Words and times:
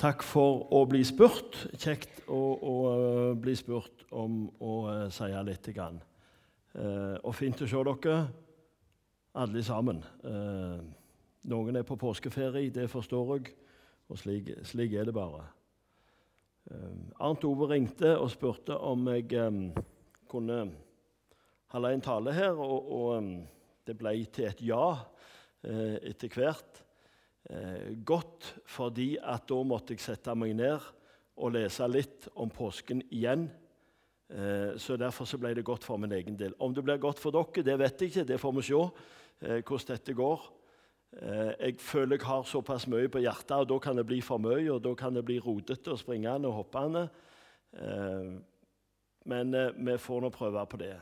Takk 0.00 0.22
for 0.24 0.62
å 0.72 0.78
bli 0.88 1.02
spurt. 1.04 1.58
Kjekt 1.76 2.22
å, 2.32 2.38
å 2.56 2.74
uh, 2.88 3.32
bli 3.36 3.52
spurt 3.52 4.06
om 4.16 4.46
å 4.64 4.76
uh, 4.86 5.02
si 5.12 5.28
litt. 5.44 5.68
Grann. 5.76 5.98
Eh, 6.70 7.16
og 7.26 7.34
fint 7.34 7.60
å 7.60 7.66
se 7.68 7.82
dere 7.84 8.14
alle 9.42 9.62
sammen. 9.66 9.98
noen 11.50 11.76
er 11.76 11.84
på 11.86 11.98
påskeferie, 11.98 12.70
det 12.70 12.86
forstår 12.90 13.32
jeg, 13.34 13.52
og 14.08 14.18
slik, 14.18 14.52
slik 14.66 14.94
er 14.94 15.08
det 15.08 15.14
bare. 15.14 15.42
Arnt 17.18 17.44
Ove 17.44 17.68
ringte 17.72 18.14
og 18.16 18.30
spurte 18.30 18.78
om 18.78 19.08
jeg 19.10 19.34
um, 19.42 19.64
kunne 20.30 20.60
holde 21.74 21.92
en 21.96 22.06
tale 22.06 22.34
her, 22.34 22.54
og, 22.54 22.92
og 23.00 23.32
det 23.86 23.98
ble 23.98 24.14
til 24.30 24.46
et 24.46 24.62
ja 24.62 24.84
etter 25.66 26.38
hvert 26.38 26.84
eh, 27.48 27.96
godt, 28.04 28.54
fordi 28.68 29.14
at 29.22 29.48
da 29.48 29.62
måtte 29.64 29.96
jeg 29.96 30.04
sette 30.04 30.34
meg 30.36 30.56
ned 30.58 30.90
og 31.40 31.54
lese 31.54 31.88
litt 31.88 32.28
om 32.36 32.50
påsken 32.52 33.02
igjen. 33.08 33.48
Eh, 34.30 34.76
så 34.76 34.98
Derfor 35.00 35.24
så 35.24 35.38
ble 35.40 35.54
det 35.56 35.64
godt 35.66 35.84
for 35.86 35.98
min 35.98 36.12
egen 36.12 36.36
del. 36.38 36.54
Om 36.58 36.74
det 36.74 36.84
blir 36.84 37.00
godt 37.02 37.18
for 37.22 37.34
dere, 37.34 37.64
det 37.64 37.78
vet 37.80 38.00
jeg 38.00 38.12
ikke. 38.12 38.28
Det 38.28 38.40
får 38.40 38.56
vi 38.58 38.66
se 38.68 38.80
eh, 38.80 39.62
hvordan 39.62 39.94
dette 39.94 40.16
går. 40.16 40.48
Eh, 41.10 41.52
jeg 41.58 41.80
føler 41.82 42.16
jeg 42.16 42.26
har 42.26 42.44
såpass 42.46 42.86
mye 42.86 43.10
på 43.10 43.22
hjertet, 43.24 43.56
og 43.56 43.68
da 43.68 43.78
kan 43.82 43.98
det 43.98 44.06
bli 44.06 44.20
for 44.22 44.38
mye. 44.38 44.70
og 44.70 44.82
Da 44.82 44.94
kan 44.94 45.14
det 45.14 45.24
bli 45.24 45.38
rotete 45.38 45.90
og 45.90 45.98
springende 45.98 46.48
og 46.48 46.62
hoppende. 46.62 47.08
Eh, 47.72 48.30
men 49.24 49.54
eh, 49.54 49.72
vi 49.76 49.98
får 49.98 50.20
nå 50.20 50.30
prøve 50.30 50.66
på 50.66 50.76
det. 50.76 50.96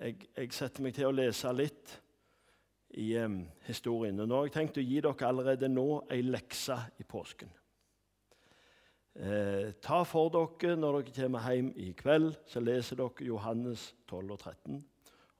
Jeg, 0.00 0.16
jeg 0.36 0.52
setter 0.56 0.82
meg 0.82 0.94
til 0.96 1.10
å 1.10 1.12
lese 1.12 1.50
litt 1.52 1.90
i 2.98 3.14
um, 3.22 3.42
historien. 3.66 4.18
Og 4.20 4.28
Nå 4.28 4.38
har 4.38 4.48
jeg 4.48 4.56
tenkt 4.56 4.80
å 4.80 4.84
gi 4.84 5.00
dere 5.04 5.28
allerede 5.28 5.70
nå 5.70 5.88
ei 6.10 6.22
lekse 6.26 6.76
i 6.98 7.06
påsken. 7.06 7.50
Eh, 9.20 9.72
ta 9.82 10.04
for 10.06 10.30
dere 10.30 10.76
når 10.78 11.00
dere 11.00 11.14
kommer 11.16 11.46
hjem 11.50 11.72
i 11.82 11.90
kveld, 11.98 12.36
så 12.46 12.62
leser 12.62 13.00
dere 13.00 13.26
Johannes 13.26 13.90
12 14.08 14.32
og 14.36 14.38
13. 14.38 14.80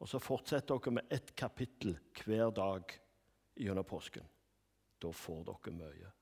Og 0.01 0.11
så 0.11 0.21
fortsetter 0.23 0.77
dere 0.79 0.97
med 0.99 1.13
ett 1.13 1.35
kapittel 1.39 1.97
hver 2.19 2.51
dag 2.57 2.95
gjennom 3.57 3.87
påsken. 3.87 4.27
Da 5.01 5.13
får 5.15 5.45
dere 5.49 5.77
mye. 5.77 6.15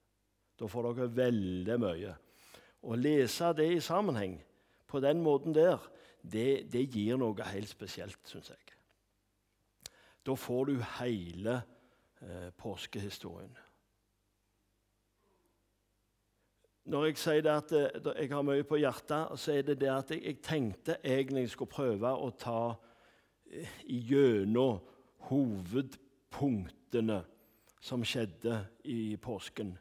Da 0.59 0.69
får 0.69 0.91
dere 0.91 1.13
veldig 1.19 1.79
mye. 1.83 2.17
Å 2.89 2.99
lese 2.99 3.53
det 3.59 3.69
i 3.75 3.83
sammenheng 3.83 4.39
på 4.89 5.01
den 5.03 5.23
måten 5.23 5.55
der, 5.57 5.81
det, 6.23 6.69
det 6.71 6.87
gir 6.93 7.19
noe 7.19 7.51
helt 7.53 7.71
spesielt, 7.71 8.21
syns 8.29 8.53
jeg. 8.53 8.78
Da 10.29 10.35
får 10.37 10.65
du 10.65 10.83
hele 11.01 11.61
eh, 12.21 12.51
påskehistorien. 12.57 13.55
Når 16.85 17.05
jeg 17.07 17.17
sier 17.21 17.49
at 17.53 17.73
eh, 17.73 18.11
jeg 18.13 18.29
har 18.35 18.45
mye 18.45 18.67
på 18.69 18.77
hjertet, 18.77 19.39
så 19.41 19.55
er 19.57 19.65
det 19.65 19.79
det 19.81 19.89
at 19.89 20.13
jeg, 20.13 20.35
tenkte 20.45 20.99
egentlig 21.01 21.47
jeg 21.47 21.55
skulle 21.55 21.73
prøve 21.73 22.13
å 22.13 22.29
ta 22.37 22.75
eh, 23.49 23.73
gjennom 23.89 24.83
hovedpunktene 25.31 27.23
som 27.81 28.05
skjedde 28.05 28.61
i 28.85 29.17
påsken. 29.17 29.73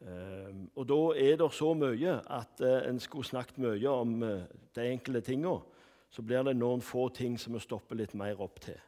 Um, 0.00 0.62
og 0.80 0.86
da 0.88 1.00
er 1.20 1.34
det 1.40 1.50
så 1.52 1.74
mye 1.76 2.14
at 2.32 2.62
en 2.64 3.00
skulle 3.00 3.28
snakket 3.28 3.60
mye 3.60 3.90
om 3.92 4.14
de 4.20 4.86
enkelte 4.86 5.20
tingene. 5.28 5.60
Så 6.10 6.24
blir 6.24 6.44
det 6.44 6.56
noen 6.56 6.80
få 6.84 7.08
ting 7.14 7.36
som 7.38 7.56
vi 7.56 7.60
stopper 7.60 8.00
litt 8.00 8.16
mer 8.16 8.40
opp 8.40 8.62
til 8.64 8.80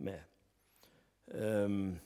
med. 0.00 0.20
Um, 1.30 1.98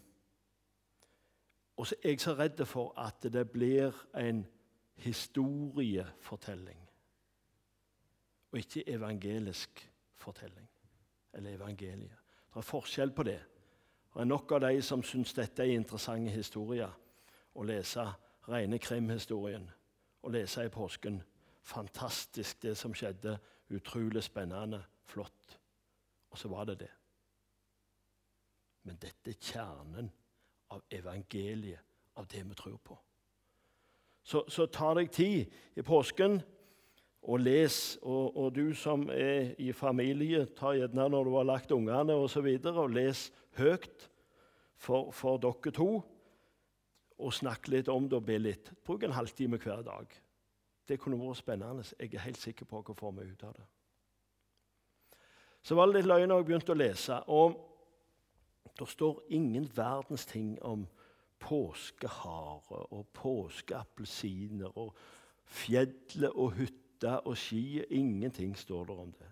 og 1.77 1.87
så 1.87 1.97
er 2.03 2.15
jeg 2.15 2.21
så 2.21 2.35
redd 2.39 2.65
for 2.67 2.93
at 3.01 3.33
det 3.33 3.51
blir 3.51 3.95
en 4.15 4.45
historiefortelling 4.95 6.85
og 8.55 8.59
ikke 8.59 8.89
evangelisk 8.89 9.93
fortelling. 10.15 10.69
Eller 11.33 11.57
evangeliet. 11.57 12.17
Det 12.49 12.57
er 12.57 12.61
forskjell 12.61 13.11
på 13.11 13.23
det. 13.23 13.41
Det 14.15 14.21
er 14.21 14.25
nok 14.25 14.53
av 14.53 14.61
de 14.61 14.83
som 14.83 15.03
syns 15.03 15.35
dette 15.35 15.65
er 15.65 15.75
interessante 15.75 16.31
historier, 16.31 16.93
å 17.55 17.65
lese 17.67 18.05
rene 18.47 18.79
krimhistorien 18.79 19.67
og 20.23 20.31
lese 20.37 20.63
i 20.65 20.71
påsken. 20.71 21.19
Fantastisk, 21.63 22.63
det 22.63 22.77
som 22.79 22.95
skjedde. 22.95 23.39
Utrolig 23.75 24.23
spennende, 24.23 24.85
flott. 25.03 25.59
Og 26.31 26.39
så 26.39 26.49
var 26.49 26.71
det 26.71 26.79
det. 26.85 26.91
Men 28.85 29.01
dette 29.01 29.33
er 29.33 29.41
kjernen 29.41 30.11
av 30.75 30.83
evangeliet, 30.93 31.81
av 32.15 32.27
det 32.31 32.43
vi 32.45 32.57
tror 32.59 32.79
på. 32.85 32.97
Så, 34.25 34.45
så 34.49 34.67
ta 34.73 34.95
deg 34.97 35.11
tid 35.13 35.53
i 35.77 35.85
påsken 35.85 36.39
og 37.25 37.41
les. 37.41 37.99
Og, 38.03 38.37
og, 38.37 38.55
du 38.57 38.73
som 38.77 39.07
er 39.13 39.53
i 39.61 39.73
familie, 39.77 40.45
ta 40.57 40.73
gjerne 40.77 41.09
når 41.13 41.29
du 41.29 41.37
har 41.37 41.49
lagt 41.49 41.75
ungene 41.77 42.17
osv., 42.17 42.47
og, 42.47 42.65
så 42.65 42.75
og 42.85 42.95
les 42.95 43.27
høyt 43.59 44.09
for, 44.81 45.13
for, 45.13 45.41
dere 45.43 45.75
to. 45.75 45.91
Og 47.21 47.33
snakk 47.33 47.69
litt 47.71 47.89
om 47.93 48.09
det 48.09 48.19
og 48.19 48.27
be 48.27 48.39
litt. 48.41 48.73
Bruk 48.85 49.05
en 49.05 49.17
halvtime 49.17 49.61
hver 49.61 49.85
dag. 49.87 50.09
Det 50.89 50.99
kunne 51.01 51.21
vært 51.21 51.41
spennende. 51.41 51.85
Jeg 52.01 52.13
er 52.13 52.27
helt 52.27 52.41
sikker 52.41 52.69
på 52.69 52.81
hva 52.81 52.93
vi 52.93 53.01
får 53.01 53.21
ut 53.23 53.45
av 53.49 53.55
det. 53.57 53.69
Så 55.65 55.77
var 55.79 55.89
det 55.89 56.01
litt 56.01 56.11
løgn 56.11 56.29
da 56.29 56.37
jeg 56.37 56.49
begynte 56.49 56.75
å 56.75 56.77
lese. 56.77 57.21
og 57.33 57.55
det 58.79 58.89
står 58.89 59.23
ingen 59.29 59.69
verdens 59.77 60.27
ting 60.27 60.63
om 60.63 60.87
påskehare 61.39 62.81
og 62.91 63.07
påskeappelsiner 63.13 64.79
og 64.79 64.95
fjellet 65.45 66.31
og 66.33 66.53
hytta 66.59 67.21
og 67.25 67.37
skiet. 67.39 67.87
Ingenting 67.91 68.57
står 68.59 68.85
der 68.85 69.01
om 69.01 69.13
det. 69.13 69.31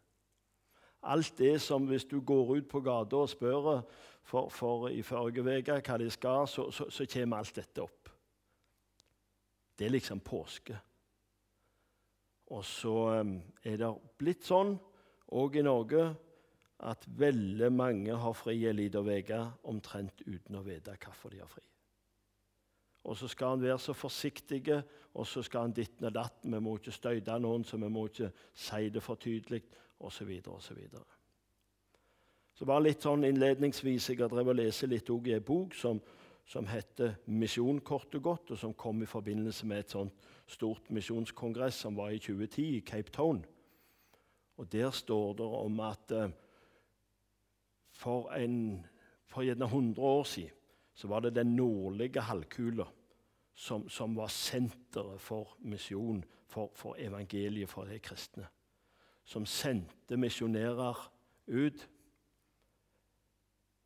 Alt 1.03 1.38
det 1.38 1.60
som 1.60 1.86
hvis 1.86 2.04
du 2.04 2.20
går 2.20 2.56
ut 2.56 2.69
på 2.69 2.80
gata 2.80 3.16
og 3.16 3.28
spør 3.28 3.82
for, 4.22 4.48
for 4.48 4.88
i 4.88 5.03
forrige 5.03 5.42
uke 5.42 5.80
hva 5.80 5.98
de 5.98 6.10
skal, 6.10 6.47
så, 6.47 6.70
så, 6.70 6.91
så 6.91 7.06
kommer 7.10 7.42
alt 7.42 7.56
dette 7.56 7.82
opp. 7.82 8.10
Det 9.78 9.86
er 9.86 9.97
liksom 9.97 10.20
påske. 10.20 10.76
Og 12.53 12.64
så 12.64 12.94
um, 13.20 13.38
er 13.64 13.80
det 13.80 13.91
blitt 14.20 14.44
sånn 14.47 14.76
òg 15.32 15.56
i 15.56 15.64
Norge 15.64 16.10
at 16.82 17.06
veldig 17.06 17.70
mange 17.72 18.16
har 18.19 18.34
fri 18.34 18.56
en 18.66 18.76
liten 18.76 19.06
uke 19.06 19.38
omtrent 19.70 20.25
uten 20.26 20.59
å 20.59 20.65
vite 20.66 20.97
hvorfor 20.98 21.31
de 21.31 21.43
har 21.43 21.50
fri. 21.50 21.62
Og 23.04 23.16
så 23.19 23.28
skal 23.28 23.56
han 23.56 23.62
være 23.62 23.78
så 23.82 23.94
forsiktig, 23.98 24.62
og 25.15 25.26
så 25.26 25.42
skal 25.42 25.66
han 25.66 25.75
ditten 25.75 26.06
og 26.06 26.15
datten. 26.15 26.54
Vi 26.54 26.60
må 26.62 26.76
ikke 26.78 26.94
støyte 26.94 27.38
noen, 27.42 27.65
så 27.65 27.76
vi 27.76 27.88
må 27.91 28.06
ikke 28.06 28.31
si 28.54 28.88
det 28.94 29.03
for 29.03 29.19
tydelig, 29.19 29.62
osv. 30.03 30.31
osv. 30.47 30.78
Så, 30.91 31.03
så 32.54 32.66
bare 32.66 32.87
litt 32.87 33.03
sånn 33.03 33.26
innledningsvis. 33.26 34.09
Jeg 34.10 34.22
har 34.22 34.31
drevet 34.31 34.54
og 34.54 34.60
lest 34.60 34.87
litt 34.91 35.10
i 35.10 35.34
en 35.34 35.47
bok 35.47 35.75
som, 35.75 36.00
som 36.47 36.66
heter 36.66 37.16
'Misjon 37.26 37.81
kort 37.81 38.15
og 38.15 38.22
godt', 38.22 38.50
og 38.50 38.59
som 38.59 38.75
kom 38.75 39.03
i 39.03 39.10
forbindelse 39.10 39.66
med 39.66 39.78
et 39.78 39.91
sånt 39.91 40.31
stort 40.47 40.91
misjonskongress 40.91 41.75
som 41.75 41.97
var 41.97 42.10
i 42.10 42.19
2010 42.19 42.76
i 42.76 42.81
Cape 42.81 43.10
Town. 43.10 43.44
Og 44.56 44.72
Der 44.72 44.91
står 44.91 45.32
det 45.32 45.47
om 45.47 45.81
at 45.81 46.12
uh, 46.12 46.31
for, 48.02 48.32
en, 48.34 48.86
for 49.30 49.46
gjerne 49.46 49.64
100 49.64 50.00
år 50.00 50.24
siden 50.24 50.58
så 50.94 51.08
var 51.08 51.20
det 51.20 51.34
den 51.34 51.54
nordlige 51.56 52.20
halvkula 52.20 52.84
som, 53.54 53.88
som, 53.88 54.16
var 54.16 54.28
senteret 54.28 55.20
for 55.20 55.56
misjon, 55.58 56.24
for, 56.46 56.72
for, 56.74 56.96
evangeliet 56.98 57.68
for 57.68 57.88
de 57.88 57.98
kristne. 57.98 58.46
Som 59.24 59.46
sendte 59.46 60.16
misjonærer 60.16 60.98
ut. 61.46 61.88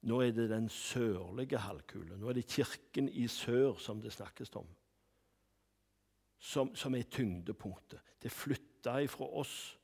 Nå 0.06 0.20
er 0.22 0.32
det 0.34 0.48
den 0.50 0.68
sørlige 0.68 1.58
halvkule. 1.58 2.18
Nå 2.18 2.28
er 2.28 2.38
det 2.38 2.46
kirken 2.46 3.08
i 3.08 3.26
sør 3.28 3.76
som 3.78 4.00
det 4.02 4.12
snakkes 4.12 4.54
om. 4.56 4.66
Som, 6.38 6.74
som 6.74 6.94
er 6.94 7.02
tyngdepunktet. 7.10 8.00
Det 8.22 8.32
flytta 8.32 8.98
ifra 9.02 9.26
oss, 9.26 9.78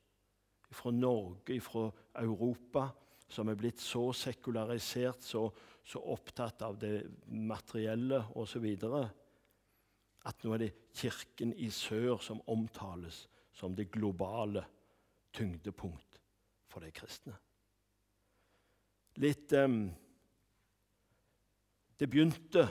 fra 0.71 0.91
Norge, 0.91 1.61
fra 1.61 1.89
Europa 2.15 2.89
som 3.33 3.49
er 3.49 3.57
blitt 3.57 3.81
så 3.81 4.11
sekularisert, 4.15 5.23
så, 5.25 5.47
så 5.83 6.01
opptatt 6.13 6.61
av 6.65 6.77
det 6.81 6.99
materielle 7.27 8.21
osv., 8.39 8.67
at 10.23 10.45
nå 10.45 10.53
er 10.55 10.61
det 10.61 10.73
Kirken 10.95 11.51
i 11.59 11.67
sør 11.73 12.21
som 12.23 12.39
omtales 12.47 13.25
som 13.53 13.73
det 13.75 13.89
globale 13.91 14.63
tyngdepunkt 15.33 16.21
for 16.69 16.85
de 16.85 16.91
kristne. 16.95 17.35
Litt 19.21 19.53
um, 19.53 19.91
Det 21.99 22.09
begynte 22.09 22.63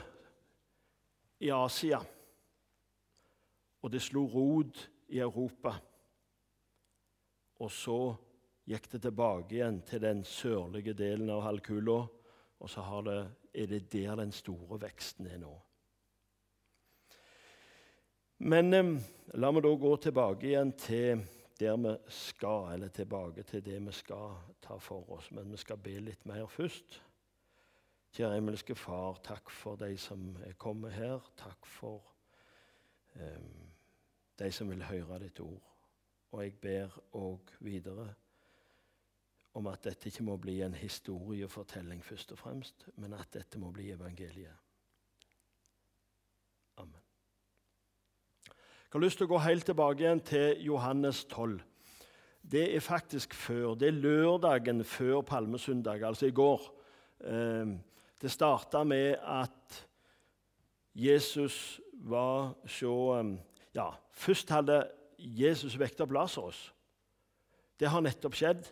i 1.39 1.49
Asia, 1.49 1.97
og 3.81 3.91
det 3.91 4.01
slo 4.03 4.25
rot 4.29 4.81
i 5.15 5.21
Europa. 5.23 5.71
Og 7.63 7.71
så 7.71 7.97
gikk 8.69 8.89
det 8.91 9.01
tilbake 9.03 9.57
igjen 9.57 9.81
til 9.87 10.01
den 10.03 10.23
sørlige 10.27 10.95
delen 10.97 11.31
av 11.33 11.43
halvkula. 11.47 11.99
Og 12.63 12.69
så 12.71 13.01
det, 13.05 13.19
er 13.53 13.67
det 13.67 13.91
der 13.91 14.15
den 14.15 14.31
store 14.31 14.79
veksten 14.81 15.27
er 15.27 15.41
nå. 15.41 15.53
Men 18.43 18.73
eh, 18.73 18.93
la 19.39 19.51
meg 19.51 19.63
da 19.63 19.71
gå 19.79 19.95
tilbake 20.03 20.47
igjen 20.47 20.71
til 20.79 21.25
der 21.59 21.77
vi 21.77 21.93
skal, 22.11 22.73
eller 22.73 22.91
tilbake 22.91 23.43
til 23.47 23.63
det 23.63 23.79
vi 23.85 23.91
skal 23.95 24.37
ta 24.63 24.77
for 24.79 25.11
oss. 25.15 25.29
Men 25.31 25.51
vi 25.51 25.59
skal 25.59 25.77
be 25.77 25.97
litt 25.99 26.25
mer 26.25 26.47
først. 26.47 27.01
Kjære 28.13 28.37
himmelske 28.37 28.75
Far, 28.77 29.19
takk 29.25 29.49
for 29.49 29.79
de 29.79 29.95
som 29.97 30.35
er 30.45 30.55
kommet 30.59 30.93
her. 30.93 31.23
Takk 31.37 31.65
for 31.67 32.01
eh, 33.15 33.39
de 34.39 34.51
som 34.51 34.69
vil 34.69 34.83
høre 34.87 35.19
ditt 35.23 35.39
ord. 35.43 35.63
Og 36.31 36.43
jeg 36.43 36.59
ber 36.61 36.99
òg 37.19 37.55
videre 37.59 38.11
om 39.53 39.67
at 39.69 39.83
dette 39.85 40.09
ikke 40.09 40.25
må 40.25 40.37
bli 40.41 40.59
en 40.65 40.73
historiefortelling 40.73 42.01
først 42.05 42.33
og 42.33 42.39
fremst, 42.41 42.87
men 42.97 43.13
at 43.13 43.29
dette 43.33 43.59
må 43.61 43.69
bli 43.71 43.91
evangeliet. 43.93 44.55
Amen. 46.81 47.01
Jeg 48.47 48.97
har 48.97 49.03
lyst 49.05 49.21
til 49.21 49.29
å 49.29 49.33
gå 49.33 49.41
helt 49.45 49.65
tilbake 49.69 50.03
igjen 50.03 50.23
til 50.25 50.65
Johannes 50.65 51.23
12. 51.29 51.59
Det 52.43 52.65
er 52.75 52.83
faktisk 52.83 53.33
før. 53.37 53.75
Det 53.79 53.87
er 53.87 54.01
lørdagen 54.01 54.83
før 54.85 55.21
palmesøndag, 55.21 56.03
altså 56.03 56.27
i 56.27 56.35
går. 56.35 56.65
Eh, 57.23 57.73
det 58.21 58.31
starta 58.31 58.83
med 58.83 59.15
at 59.21 59.79
Jesus 60.93 61.79
var 61.93 62.53
så 62.65 62.95
eh, 63.19 63.33
Ja, 63.73 63.89
først 64.13 64.49
hadde 64.53 64.83
Jesus 65.17 65.73
vekta 65.79 66.05
opp 66.05 66.11
Lasarus. 66.13 66.67
Det 67.79 67.89
har 67.89 68.03
nettopp 68.05 68.35
skjedd. 68.37 68.67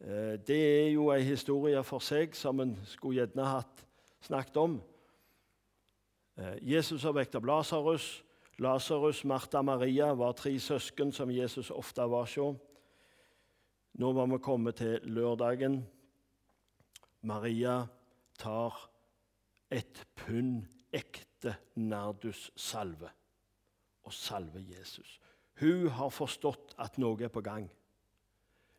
Eh, 0.00 0.38
det 0.46 0.60
er 0.60 0.88
jo 0.94 1.10
ei 1.14 1.22
historie 1.26 1.82
for 1.84 2.04
seg 2.04 2.34
som 2.36 2.60
en 2.60 2.76
skulle 2.88 3.20
gjerne 3.20 3.46
hatt 3.46 3.84
snakket 4.26 4.56
om. 4.56 4.80
Jesus 6.64 7.02
har 7.04 7.12
vekket 7.12 7.44
Lasarus. 7.44 8.22
Lasarus, 8.60 9.24
Martha 9.28 9.60
og 9.60 9.66
Maria 9.68 10.06
var 10.16 10.32
tre 10.32 10.54
søsken 10.60 11.12
som 11.12 11.30
Jesus 11.30 11.70
ofte 11.70 12.06
var 12.08 12.24
hos. 12.24 12.56
Nå 14.00 14.12
var 14.12 14.28
vi 14.30 14.38
kommet 14.38 14.78
til 14.80 15.00
lørdagen. 15.04 15.82
Maria 17.22 17.82
tar 18.38 18.76
et 19.70 20.06
pund 20.16 20.64
ekte 20.92 21.54
nardussalve 21.76 23.10
og 24.04 24.12
salver 24.12 24.60
Jesus. 24.60 25.20
Hun 25.60 25.88
har 25.88 26.10
forstått 26.12 26.74
at 26.80 26.98
noe 26.98 27.20
er 27.24 27.32
på 27.32 27.42
gang. 27.44 27.68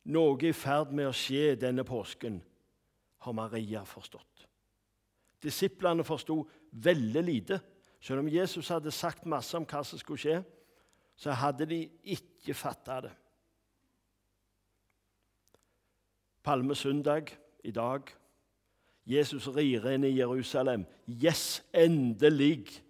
Noe 0.10 0.38
er 0.40 0.50
i 0.50 0.56
ferd 0.58 0.94
med 0.96 1.10
å 1.10 1.16
skje 1.16 1.56
denne 1.62 1.86
påsken, 1.86 2.40
har 3.22 3.36
Maria 3.38 3.84
forstått. 3.86 4.48
Disiplene 5.42 6.06
forsto 6.06 6.40
veldig 6.72 7.24
lite. 7.26 7.60
Selv 8.02 8.24
om 8.24 8.30
Jesus 8.30 8.70
hadde 8.74 8.94
sagt 8.94 9.28
masse 9.30 9.54
om 9.58 9.66
hva 9.70 9.84
som 9.86 10.00
skulle 10.02 10.22
skje, 10.22 10.40
så 11.18 11.36
hadde 11.38 11.68
de 11.70 11.84
ikke 12.16 12.56
fatta 12.58 12.98
det. 13.06 13.12
Palmesøndag 16.42 17.30
i 17.64 17.72
dag. 17.72 18.10
Jesus 19.06 19.48
rir 19.54 19.86
inn 19.92 20.06
i 20.06 20.16
Jerusalem. 20.18 20.88
Yes, 21.06 21.62
endelig! 21.74 22.82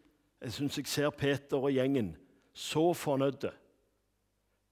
Jeg 0.41 0.53
syns 0.55 0.77
jeg 0.79 0.87
ser 0.87 1.11
Peter 1.15 1.59
og 1.59 1.73
gjengen 1.75 2.13
så 2.53 2.91
fornøyde. 2.97 3.51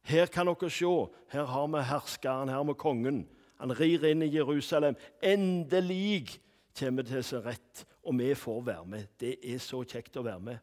Her 0.09 0.31
kan 0.33 0.49
dere 0.49 0.71
se. 0.73 0.93
Her 1.29 1.45
har 1.45 1.67
vi 1.69 1.83
herskeren, 1.85 2.49
her 2.49 2.63
har 2.63 2.65
vi 2.65 2.77
kongen. 2.79 3.27
Han 3.59 3.75
rir 3.75 4.05
inn 4.09 4.23
i 4.25 4.31
Jerusalem. 4.33 4.97
Endelig 5.21 6.39
kommer 6.79 7.05
til 7.05 7.23
sin 7.23 7.43
rett 7.45 7.85
og 8.09 8.17
vi 8.17 8.33
får 8.35 8.61
være 8.65 8.85
med. 8.85 9.11
Det 9.19 9.35
er 9.43 9.59
så 9.61 9.83
kjekt 9.83 10.17
å 10.17 10.25
være 10.25 10.41
med. 10.41 10.61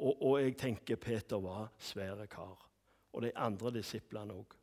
Og, 0.00 0.14
og 0.16 0.38
jeg 0.40 0.56
tenker 0.60 1.00
Peter 1.00 1.42
var 1.42 1.68
svære 1.82 2.24
kar. 2.30 2.56
Og 3.12 3.26
de 3.26 3.34
andre 3.36 3.74
disiplene 3.74 4.36
òg. 4.38 4.56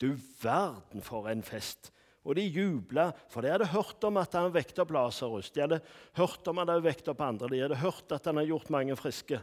Du 0.00 0.14
verden 0.42 1.04
for 1.04 1.28
en 1.30 1.44
fest! 1.44 1.92
Og 2.24 2.38
de 2.38 2.46
jubla, 2.48 3.10
for 3.28 3.44
de 3.44 3.50
hadde 3.52 3.68
hørt 3.68 4.04
om 4.08 4.16
at 4.16 4.32
han 4.32 4.52
vekket 4.54 4.78
opp 4.80 4.94
Lasarus. 4.96 5.50
De 5.52 5.60
hadde 5.60 5.82
hørt 6.16 6.46
om 6.48 6.56
at 6.56 6.64
han 6.64 6.78
hadde 6.78 6.86
vekket 6.86 7.10
opp 7.12 7.20
andre. 7.20 7.50
De 7.52 7.60
hadde 7.60 7.80
hørt 7.82 8.14
at 8.16 8.30
han 8.30 8.40
hadde 8.40 8.48
gjort 8.48 8.70
mange 8.72 8.96
friske. 8.96 9.42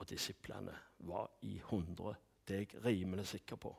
Og 0.00 0.08
disiplene 0.08 0.72
var 1.06 1.28
i 1.44 1.58
hundre. 1.70 2.14
Det 2.48 2.56
er 2.56 2.60
jeg 2.60 2.84
rimelig 2.84 3.26
sikker 3.26 3.56
på. 3.56 3.76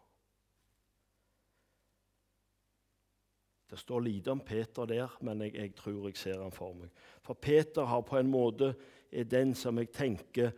Det 3.72 3.80
står 3.80 4.00
lite 4.00 4.32
om 4.32 4.40
Peter 4.40 4.86
der, 4.86 5.18
men 5.22 5.42
jeg, 5.42 5.56
jeg, 5.56 5.76
tror 5.76 6.08
jeg 6.08 6.18
ser 6.18 6.42
han 6.44 6.52
for 6.52 6.74
meg. 6.76 6.90
For 7.24 7.34
Peter 7.34 7.88
har 7.88 8.02
på 8.02 8.18
en 8.20 8.30
måte 8.30 8.74
er 9.12 9.24
den 9.24 9.56
som 9.56 9.78
jeg 9.80 9.90
tenker 9.90 10.52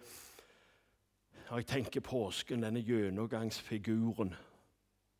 Når 1.50 1.57
jeg 1.57 1.68
tenker 1.68 2.01
påsken, 2.01 2.63
denne 2.63 2.81
gjennomgangsfiguren, 2.81 4.33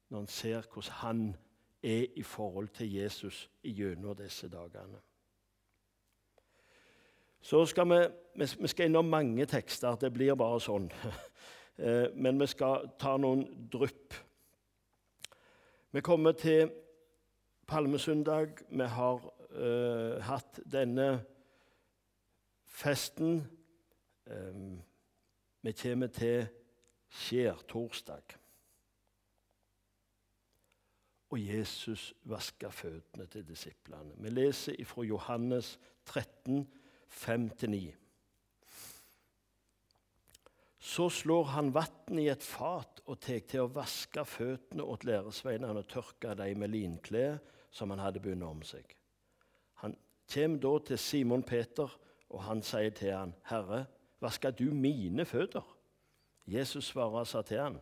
når 0.10 0.20
en 0.20 0.28
ser 0.28 0.62
hvordan 0.74 0.92
han 0.92 1.36
er 1.84 2.06
i 2.16 2.24
forhold 2.24 2.68
til 2.68 2.94
Jesus 2.94 3.50
gjennom 3.64 4.16
disse 4.16 4.50
dagene. 4.50 4.98
Så 7.44 7.66
skal 7.66 7.90
vi, 7.90 8.00
vi 8.36 8.68
skal 8.72 8.88
innom 8.88 9.10
mange 9.12 9.46
tekster. 9.46 9.98
Det 10.00 10.14
blir 10.16 10.40
bare 10.40 10.62
sånn. 10.64 10.90
Eh, 11.74 12.12
men 12.14 12.38
vi 12.38 12.46
skal 12.46 12.84
ta 13.02 13.16
noen 13.18 13.48
drypp. 13.74 14.14
Vi 15.90 16.04
kommer 16.06 16.36
til 16.38 16.68
palmesøndag. 17.66 18.60
Vi 18.70 18.86
har 18.94 19.24
uh, 19.58 20.22
hatt 20.22 20.60
denne 20.70 21.08
festen. 22.70 23.42
Um, 24.30 24.84
vi 25.66 25.74
kommer 25.82 26.14
til 26.14 26.46
skjærtorsdag. 27.10 28.38
Og 31.34 31.42
Jesus 31.42 32.14
vasker 32.30 32.70
føttene 32.70 33.26
til 33.26 33.48
disiplene. 33.48 34.14
Vi 34.22 34.30
leser 34.30 34.78
fra 34.86 35.02
Johannes 35.10 35.80
13, 36.06 36.68
5-9. 37.14 37.94
Så 40.84 41.10
slår 41.10 41.44
han 41.56 41.72
vann 41.74 42.20
i 42.20 42.28
et 42.28 42.44
fat 42.44 43.00
og 43.08 43.20
tar 43.24 43.46
til 43.48 43.64
å 43.64 43.72
vaske 43.72 44.26
føttene 44.28 44.84
åt 44.84 45.06
læresveinene 45.08 45.80
og 45.80 45.90
tørke 45.90 46.34
dem 46.38 46.60
med 46.60 46.74
linklær 46.74 47.40
som 47.74 47.94
han 47.94 48.04
hadde 48.04 48.22
bundet 48.24 48.50
om 48.50 48.62
seg. 48.68 48.92
Han 49.82 49.96
kommer 50.34 50.60
da 50.66 50.74
til 50.90 51.00
Simon 51.00 51.44
Peter, 51.44 51.90
og 52.34 52.44
han 52.48 52.62
sier 52.62 52.92
til 52.92 53.14
han, 53.14 53.34
'Herre, 53.46 53.86
vasker 54.20 54.52
du 54.52 54.72
mine 54.74 55.26
føtter?' 55.26 55.76
Jesus 56.48 56.86
svarer 56.92 57.20
og 57.20 57.28
sa 57.28 57.42
til 57.42 57.62
han, 57.62 57.82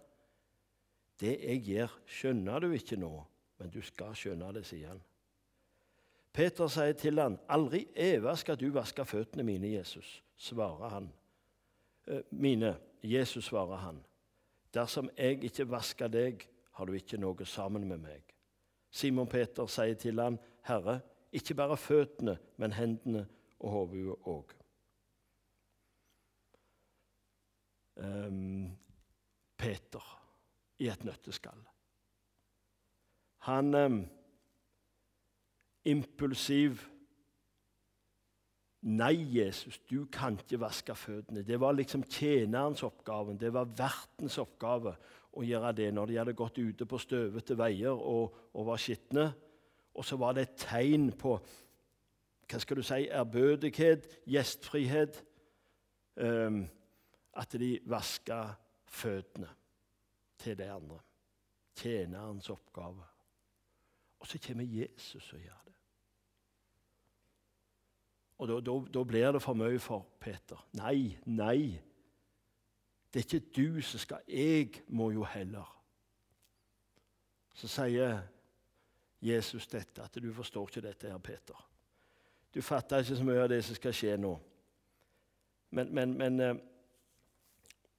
'Det 1.20 1.38
jeg 1.42 1.64
gjør, 1.66 2.00
skjønner 2.06 2.60
du 2.60 2.72
ikke 2.72 2.96
nå, 2.96 3.26
men 3.58 3.70
du 3.70 3.82
skal 3.82 4.16
skjønne 4.16 4.54
det', 4.54 4.66
sier 4.66 4.88
han. 4.88 5.02
Peter 6.34 6.68
sier 6.68 6.94
til 6.94 7.20
han, 7.20 7.40
'Aldri 7.50 7.88
eva 7.96 8.36
skal 8.36 8.60
du 8.60 8.70
vaske 8.72 9.06
føttene 9.06 9.44
mine, 9.44 9.68
Jesus', 9.68 10.24
svarer 10.38 10.90
han. 10.90 11.14
«Eh, 12.08 12.22
mine, 12.32 12.78
Jesus 13.04 13.46
svarer 13.46 13.76
han. 13.76 14.04
Dersom 14.74 15.10
jeg 15.18 15.44
ikke 15.44 15.70
vasker 15.70 16.08
deg, 16.08 16.48
har 16.72 16.86
du 16.86 16.94
ikke 16.94 17.18
noe 17.18 17.46
sammen 17.46 17.88
med 17.88 17.98
meg. 17.98 18.24
Simon 18.92 19.28
Peter 19.28 19.68
sier 19.68 19.96
til 19.96 20.20
han, 20.20 20.40
'Herre, 20.64 21.00
ikke 21.32 21.54
bare 21.56 21.78
føttene, 21.78 22.38
men 22.58 22.72
hendene 22.72 23.28
og 23.60 23.72
hodet 23.72 24.16
òg.' 24.26 24.56
Um, 27.96 28.78
Peter 29.58 30.06
i 30.80 30.88
et 30.88 31.04
nøtteskall. 31.04 31.60
Han 33.38 33.76
um, 33.76 34.00
impulsiv 35.86 36.88
Nei, 38.82 39.14
Jesus, 39.30 39.78
du 39.86 40.08
kan 40.10 40.40
ikke 40.42 40.58
vaske 40.58 40.96
føttene. 40.98 41.44
Det 41.46 41.60
var 41.62 41.76
liksom 41.78 42.02
tjenerens 42.10 42.82
oppgave. 42.82 43.36
Det 43.38 43.52
var 43.54 43.70
vertens 43.78 44.40
oppgave 44.42 44.96
å 45.38 45.44
gjøre 45.46 45.74
det 45.78 45.92
når 45.94 46.10
de 46.10 46.18
hadde 46.18 46.34
gått 46.34 46.58
ute 46.58 46.88
på 46.90 46.98
støvete 46.98 47.54
veier 47.60 47.94
og, 47.94 48.34
og 48.58 48.66
var 48.72 48.82
skitne. 48.82 49.28
Og 49.94 50.08
så 50.08 50.18
var 50.18 50.34
det 50.34 50.48
et 50.48 50.58
tegn 50.64 51.12
på 51.14 51.36
hva 52.52 52.60
skal 52.60 52.82
du 52.82 52.84
si, 52.84 53.06
ærbødighet, 53.06 54.10
gjestfrihet. 54.28 55.22
Um, 56.18 56.66
at 57.38 57.54
de 57.56 57.78
vaska 57.86 58.42
føttene 58.86 59.48
til 60.42 60.58
de 60.58 60.68
andre. 60.72 61.00
Tjenerens 61.78 62.50
oppgave. 62.50 63.11
Og 64.22 64.28
så 64.30 64.40
kommer 64.48 64.64
Jesus 64.64 65.34
og 65.34 65.40
gjør 65.40 65.62
det. 65.66 65.74
Og 68.42 68.48
da, 68.50 68.60
da, 68.66 68.76
da 68.94 69.04
blir 69.06 69.32
det 69.32 69.42
for 69.42 69.58
mye 69.58 69.80
for 69.82 70.06
Peter. 70.22 70.62
Nei, 70.78 71.18
nei. 71.26 71.78
Det 73.14 73.20
er 73.20 73.26
ikke 73.28 73.52
du 73.56 73.82
som 73.86 74.02
skal, 74.02 74.24
jeg 74.28 74.84
må 74.88 75.12
jo 75.12 75.26
heller. 75.28 75.68
Så 77.54 77.68
sier 77.68 78.22
Jesus 79.22 79.68
dette, 79.68 80.02
at 80.02 80.16
du 80.16 80.32
forstår 80.34 80.70
ikke 80.70 80.88
dette 80.88 81.12
her, 81.12 81.18
Peter. 81.18 81.68
Du 82.54 82.62
fatter 82.62 83.04
ikke 83.04 83.20
så 83.20 83.28
mye 83.28 83.44
av 83.44 83.50
det 83.52 83.62
som 83.66 83.78
skal 83.78 83.94
skje 83.96 84.16
nå. 84.18 84.34
Men, 85.72 85.94
men, 85.96 86.18
men, 86.18 86.40
eh, 86.40 86.56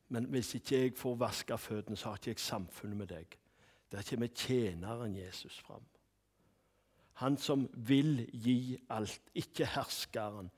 men, 0.09 0.25
hvis 0.35 0.55
ikke 0.59 0.81
jeg 0.81 0.97
får 0.99 1.15
vaska 1.17 1.57
føttene, 1.57 1.97
så 1.97 2.09
har 2.09 2.21
ikke 2.21 2.35
jeg 2.35 2.43
samfunnet 2.43 2.97
med 2.97 3.13
deg. 3.15 3.39
Der 3.93 4.03
kommer 4.09 4.27
tjeneren 4.27 5.17
Jesus 5.17 5.59
fram. 5.59 5.85
Han 7.13 7.37
som 7.37 7.69
vil 7.75 8.29
gi 8.33 8.79
alt. 8.91 9.23
Ikke 9.35 9.67
herskeren, 9.67 10.51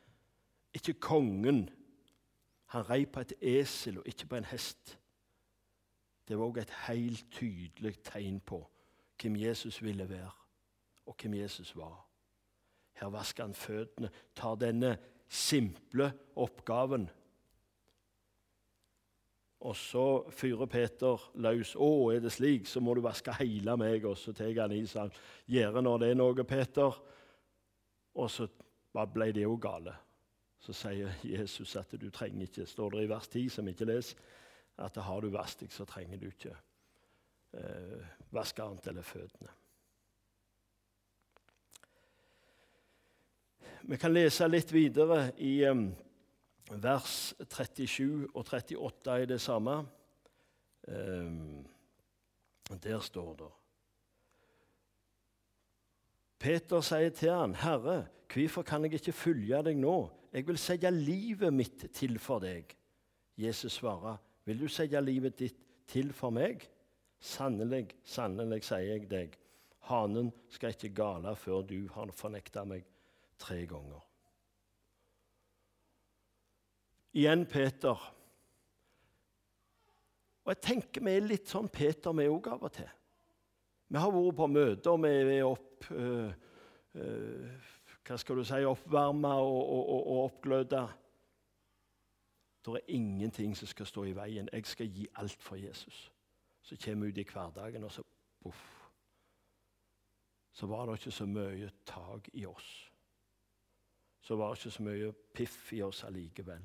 ikke 0.75 0.95
kongen. 1.01 1.71
Han 2.75 2.91
rei 2.91 3.05
på 3.07 3.21
et 3.21 3.33
esel 3.41 3.99
og 3.99 4.09
ikke 4.09 4.27
på 4.27 4.37
en 4.37 4.49
hest. 4.51 4.99
Det 6.29 6.39
var 6.39 6.49
òg 6.49 6.63
et 6.63 6.77
helt 6.87 7.27
tydelig 7.31 7.99
tegn 8.07 8.41
på 8.41 8.63
hvem 9.21 9.37
Jesus 9.37 9.83
ville 9.83 10.09
være, 10.09 10.31
og 11.07 11.17
hvem 11.21 11.35
Jesus 11.35 11.77
var. 11.77 12.01
Her 12.95 13.11
vasker 13.13 13.45
han 13.45 13.55
føttene, 13.55 14.11
tar 14.35 14.55
denne 14.55 14.97
simple 15.29 16.13
oppgaven. 16.37 17.09
Og 19.65 19.77
så 19.77 20.07
fyrer 20.31 20.69
Peter 20.69 21.21
løs. 21.41 21.73
'Å, 21.75 22.13
er 22.13 22.21
det 22.21 22.33
slik, 22.33 22.67
så 22.69 22.81
må 22.85 22.95
du 22.95 23.01
vaske 23.01 23.33
hele 23.39 23.77
meg.' 23.81 24.05
Og 24.05 24.19
så 24.19 24.33
tar 24.33 24.53
han 24.61 24.73
i 24.73 24.85
seg 24.87 25.13
'Gjøre 25.49 25.83
når 25.83 25.99
det 25.99 26.11
er 26.11 26.21
noe, 26.21 26.45
Peter.' 26.45 27.01
Og 28.15 28.31
så 28.31 28.47
ble 28.93 29.33
det 29.33 29.43
jo 29.43 29.57
gale. 29.57 29.95
Så 30.61 30.73
sier 30.73 31.17
Jesus 31.23 31.77
at 31.77 31.91
du 32.01 32.11
trenger 32.11 32.47
ikke, 32.47 32.67
står 32.67 32.91
det 32.91 33.03
i 33.05 33.09
vers 33.11 33.29
10, 33.29 33.49
som 33.49 33.69
ikke 33.69 33.89
leser, 33.89 34.17
at 34.79 34.97
har 34.97 35.21
du 35.21 35.29
vasket 35.29 35.69
deg, 35.69 35.73
så 35.73 35.85
trenger 35.85 36.19
du 36.19 36.27
ikke 36.29 36.55
eh, 37.53 38.07
vaske 38.31 38.63
annet 38.63 38.87
eller 38.87 39.03
føttene. 39.03 39.51
Vi 43.85 43.99
kan 44.01 44.15
lese 44.15 44.49
litt 44.49 44.73
videre 44.73 45.35
i 45.45 45.59
um, 45.69 45.91
vers 46.71 47.35
37 47.51 48.29
og 48.35 48.47
38 48.47 49.11
er 49.23 49.27
det 49.27 49.41
samme. 49.41 49.83
Um, 50.89 51.67
der 52.83 53.01
står 53.01 53.35
det 53.39 53.53
Peter 56.45 56.81
sier 56.85 57.09
til 57.09 57.31
han, 57.33 57.55
'Herre, 57.55 58.07
hvorfor 58.29 58.63
kan 58.63 58.85
jeg 58.85 58.95
ikke 58.95 59.13
følge 59.13 59.63
deg 59.63 59.77
nå?' 59.77 60.11
'Jeg 60.33 60.47
vil 60.47 60.59
sette 60.59 60.91
livet 60.91 61.53
mitt 61.55 61.87
til 61.93 62.19
for 62.19 62.39
deg.' 62.39 62.77
Jesus 63.37 63.73
svarer, 63.73 64.17
'Vil 64.45 64.61
du 64.61 64.69
sette 64.69 65.01
livet 65.01 65.39
ditt 65.39 65.57
til 65.87 66.13
for 66.13 66.31
meg?' 66.31 66.69
'Sannelig, 67.21 67.95
sannelig, 68.05 68.65
sier 68.65 68.79
jeg 68.79 69.11
deg, 69.11 69.39
hanen 69.89 70.33
skal 70.49 70.75
ikke 70.75 70.95
gale 70.95 71.37
før 71.37 71.63
du 71.63 71.89
har 71.89 72.13
fornekta 72.13 72.65
meg 72.65 72.85
tre 73.39 73.65
ganger.' 73.67 74.14
Igjen 77.15 77.47
Peter. 77.47 78.15
Og 80.45 80.51
jeg 80.51 80.61
tenker 80.61 81.05
Vi 81.05 81.15
er 81.15 81.29
litt 81.29 81.49
sånn 81.49 81.71
Peter, 81.73 82.13
vi 82.13 82.27
òg, 82.29 82.51
av 82.51 82.67
og 82.67 82.73
til. 82.75 82.91
Vi 83.89 84.01
har 84.01 84.11
vært 84.11 84.37
på 84.37 84.49
møter, 84.51 84.99
vi 85.05 85.39
er 85.39 85.47
opp 85.47 85.87
øh, 85.93 86.33
øh, 86.95 87.71
Hva 88.05 88.19
skal 88.19 88.41
du 88.41 88.45
si 88.45 88.65
Oppvarma 88.67 89.37
og, 89.41 89.61
og, 89.63 89.83
og, 89.95 90.01
og 90.01 90.25
oppgløda. 90.25 90.83
Det 92.65 92.75
er 92.75 92.95
ingenting 92.97 93.57
som 93.57 93.69
skal 93.69 93.87
stå 93.87 94.05
i 94.09 94.17
veien. 94.17 94.49
Jeg 94.53 94.67
skal 94.67 94.89
gi 94.89 95.07
alt 95.21 95.43
for 95.43 95.61
Jesus. 95.61 96.11
Så 96.65 96.77
kommer 96.85 97.07
vi 97.07 97.13
ut 97.13 97.19
i 97.19 97.27
hverdagen, 97.29 97.85
og 97.85 97.93
så 97.93 98.03
poff. 98.43 98.63
Så 100.53 100.67
var 100.67 100.87
det 100.87 100.99
ikke 100.99 101.11
så 101.11 101.27
mye 101.27 101.71
tak 101.87 102.29
i 102.33 102.47
oss. 102.47 102.91
Så 104.21 104.37
var 104.37 104.55
det 104.55 104.65
ikke 104.65 104.77
så 104.77 104.83
mye 104.83 105.13
piff 105.35 105.73
i 105.73 105.83
oss 105.83 106.05
allikevel. 106.05 106.65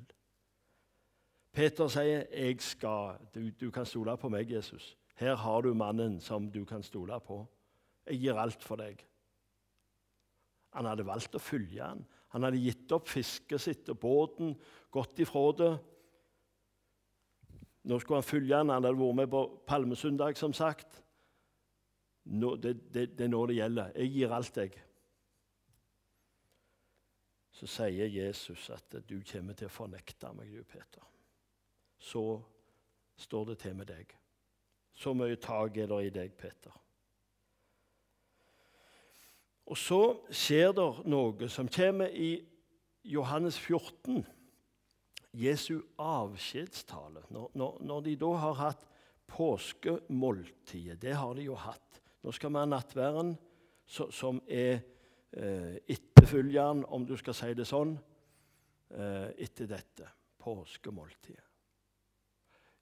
Peter 1.59 1.87
sier, 1.87 2.23
'Jeg 2.31 2.61
skal, 2.61 3.17
du, 3.33 3.49
du 3.49 3.71
kan 3.71 3.85
stole 3.85 4.17
på 4.17 4.29
meg, 4.29 4.51
Jesus.' 4.51 4.95
Her 5.15 5.35
har 5.35 5.61
du 5.61 5.73
mannen 5.73 6.21
som 6.21 6.51
du 6.51 6.65
kan 6.65 6.83
stole 6.83 7.19
på. 7.19 7.47
Jeg 8.07 8.19
gir 8.19 8.37
alt 8.39 8.63
for 8.63 8.79
deg. 8.79 9.01
Han 10.71 10.87
hadde 10.87 11.03
valgt 11.03 11.35
å 11.35 11.41
følge 11.43 11.83
han. 11.83 12.05
Han 12.31 12.47
hadde 12.47 12.61
gitt 12.63 12.95
opp 12.95 13.11
fisket 13.11 13.59
sitt 13.59 13.91
og 13.91 13.99
båten, 13.99 14.55
gått 14.91 15.19
ifra 15.19 15.43
det. 15.59 15.69
Nå 17.83 17.99
skulle 17.99 18.21
han 18.21 18.29
følge 18.29 18.55
han. 18.55 18.71
Han 18.71 18.87
hadde 18.87 18.95
vært 19.01 19.19
med 19.19 19.29
på 19.35 19.43
palmesøndag, 19.67 20.39
som 20.39 20.55
sagt. 20.55 21.03
Nå, 22.23 22.55
det, 22.55 22.77
det, 22.93 23.17
det, 23.17 23.27
er 23.27 23.35
nå 23.35 23.45
det 23.51 23.59
gjelder. 23.59 23.91
Jeg 23.99 24.15
gir 24.15 24.39
alt, 24.39 24.63
jeg. 24.63 24.79
Så 27.51 27.67
sier 27.67 28.07
Jesus 28.07 28.69
at 28.71 29.01
du 29.03 29.17
kommer 29.27 29.59
til 29.59 29.67
å 29.67 29.77
fornekte 29.81 30.31
meg, 30.39 30.55
du, 30.55 30.63
Peter. 30.63 31.03
Så 31.99 32.41
står 33.19 33.51
det 33.51 33.57
til 33.63 33.75
med 33.75 33.89
deg. 33.91 34.15
Så 34.95 35.13
mye 35.15 35.37
tak 35.39 35.77
er 35.77 35.87
det 35.87 35.99
i 36.05 36.13
deg, 36.15 36.35
Peter. 36.39 36.75
Og 39.69 39.77
så 39.77 40.01
skjer 40.33 40.73
det 40.73 40.87
noe 41.07 41.49
som 41.51 41.69
kommer 41.69 42.09
i 42.09 42.39
Johannes 43.05 43.59
14, 43.59 44.23
Jesu 45.37 45.75
avskjedstale. 46.01 47.21
Når, 47.29 47.51
når, 47.53 47.77
når 47.85 48.05
de 48.07 48.15
da 48.19 48.31
har 48.43 48.57
hatt 48.57 48.87
påskemåltidet, 49.29 50.97
det 51.01 51.13
har 51.15 51.35
de 51.37 51.45
jo 51.51 51.59
hatt 51.59 51.85
Nå 52.19 52.33
skal 52.35 52.51
vi 52.51 52.59
ha 52.59 52.67
nattværen, 52.67 53.29
som 53.87 54.41
er 54.51 54.81
eh, 55.31 55.77
etterfølgeren, 55.87 56.81
om 56.91 57.05
du 57.07 57.13
skal 57.15 57.37
si 57.37 57.53
det 57.55 57.63
sånn, 57.63 57.93
eh, 58.91 59.29
etter 59.39 59.69
dette 59.71 60.09
påskemåltidet. 60.43 61.48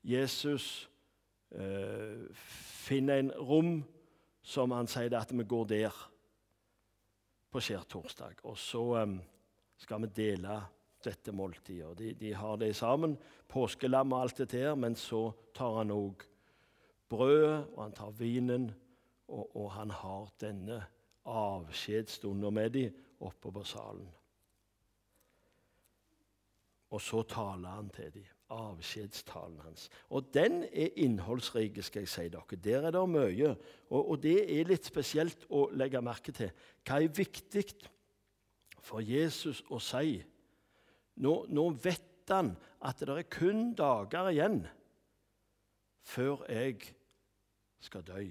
Jesus 0.07 0.87
eh, 1.51 2.23
finner 2.87 3.19
en 3.19 3.31
rom 3.31 3.71
som 4.47 4.71
han 4.71 4.87
sier 4.87 5.11
at 5.19 5.33
vi 5.35 5.43
går 5.43 5.65
der 5.73 5.97
på 7.51 7.59
skjærtorsdag. 7.63 8.39
Og 8.47 8.55
så 8.57 8.83
eh, 9.01 9.17
skal 9.83 10.05
vi 10.05 10.13
dele 10.23 10.61
dette 11.03 11.33
måltidet. 11.35 11.91
De, 11.99 12.13
de, 12.17 12.33
har 12.33 12.57
det 12.57 12.75
sammen, 12.75 13.17
påskelam 13.47 14.13
og 14.13 14.21
alt 14.21 14.41
dette 14.43 14.63
her, 14.63 14.75
men 14.79 14.95
så 14.95 15.29
tar 15.55 15.81
han 15.81 15.93
òg 15.93 16.23
brødet, 17.11 17.67
og 17.75 17.81
han 17.83 17.95
tar 17.95 18.15
vinen, 18.17 18.69
og, 19.27 19.55
og 19.55 19.71
han 19.75 19.91
har 19.91 20.31
denne 20.41 20.81
avskjedsstunden 21.27 22.53
med 22.53 22.73
dem 22.75 23.03
oppe 23.19 23.51
på 23.51 23.63
salen. 23.67 24.07
Og 26.89 27.01
så 27.03 27.21
taler 27.27 27.69
han 27.69 27.89
til 27.93 28.13
dem 28.13 28.27
avskjedstalen 28.49 29.59
hans. 29.59 29.89
Og 30.09 30.29
den 30.33 30.63
er 30.63 30.95
innholdsrik, 30.95 31.83
skal 31.83 32.05
jeg 32.05 32.11
si 32.11 32.27
dere. 32.31 32.59
Der 32.63 32.87
er 32.87 32.91
det 32.95 33.09
mye. 33.09 33.55
Og, 33.89 34.09
og, 34.09 34.23
det 34.23 34.39
er 34.59 34.69
litt 34.69 34.87
spesielt 34.87 35.45
å 35.49 35.67
legge 35.75 36.01
merke 36.01 36.31
til. 36.31 36.51
Hva 36.87 37.01
er 37.01 37.11
viktig 37.13 37.65
for 38.79 39.03
Jesus 39.03 39.63
å 39.69 39.81
si? 39.83 40.21
Nå, 41.23 41.33
nå 41.49 41.69
vet 41.83 42.31
han 42.31 42.53
at 42.83 42.99
det 42.99 43.15
er 43.15 43.31
kun 43.31 43.71
dager 43.75 44.31
igjen 44.31 44.61
før 46.07 46.45
jeg 46.47 46.93
skal 47.83 48.03
dø. 48.07 48.21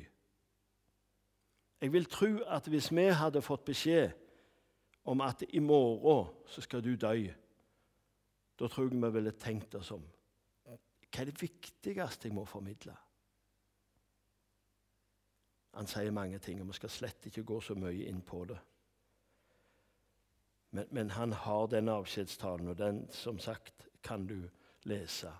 Jeg 1.80 1.92
vil 1.92 2.06
tro 2.08 2.30
at 2.48 2.68
hvis 2.72 2.88
vi 2.94 3.10
hadde 3.12 3.44
fått 3.44 3.66
beskjed 3.68 4.14
om 5.06 5.20
at 5.20 5.44
i 5.52 5.60
morgen 5.60 6.32
så 6.48 6.64
skal 6.64 6.80
du 6.84 6.94
dø, 6.96 7.28
da 8.56 8.68
tror 8.68 8.88
jeg 8.88 9.02
vi 9.02 9.10
ville 9.18 9.32
tenkt 9.40 9.74
oss 9.76 9.90
om. 9.92 10.04
Hva 10.64 11.22
er 11.22 11.28
det 11.30 11.40
viktigste 11.40 12.28
jeg 12.28 12.34
må 12.34 12.44
formidle? 12.48 12.94
Han 15.76 15.88
sier 15.88 16.12
mange 16.12 16.38
ting, 16.40 16.60
og 16.60 16.70
vi 16.70 16.78
skal 16.78 16.92
slett 16.92 17.28
ikke 17.28 17.44
gå 17.44 17.60
så 17.60 17.76
mye 17.76 18.08
inn 18.08 18.22
på 18.24 18.44
det. 18.48 18.56
Men, 20.76 20.86
men 20.90 21.10
han 21.12 21.32
har 21.32 21.66
den 21.72 21.88
avskjedstalen, 21.92 22.68
og 22.72 22.78
den 22.80 23.02
som 23.12 23.38
sagt 23.38 23.86
kan 24.04 24.24
du 24.26 24.38
lese. 24.88 25.32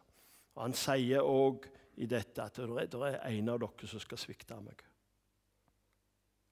Og 0.54 0.62
Han 0.62 0.76
sier 0.76 1.24
òg 1.24 1.66
i 1.96 2.08
dette 2.08 2.44
at 2.44 2.60
det 2.60 3.00
er, 3.00 3.18
en 3.30 3.48
av 3.48 3.60
dere 3.60 3.88
som 3.88 4.00
skal 4.00 4.20
svikte 4.20 4.60
meg. 4.60 4.84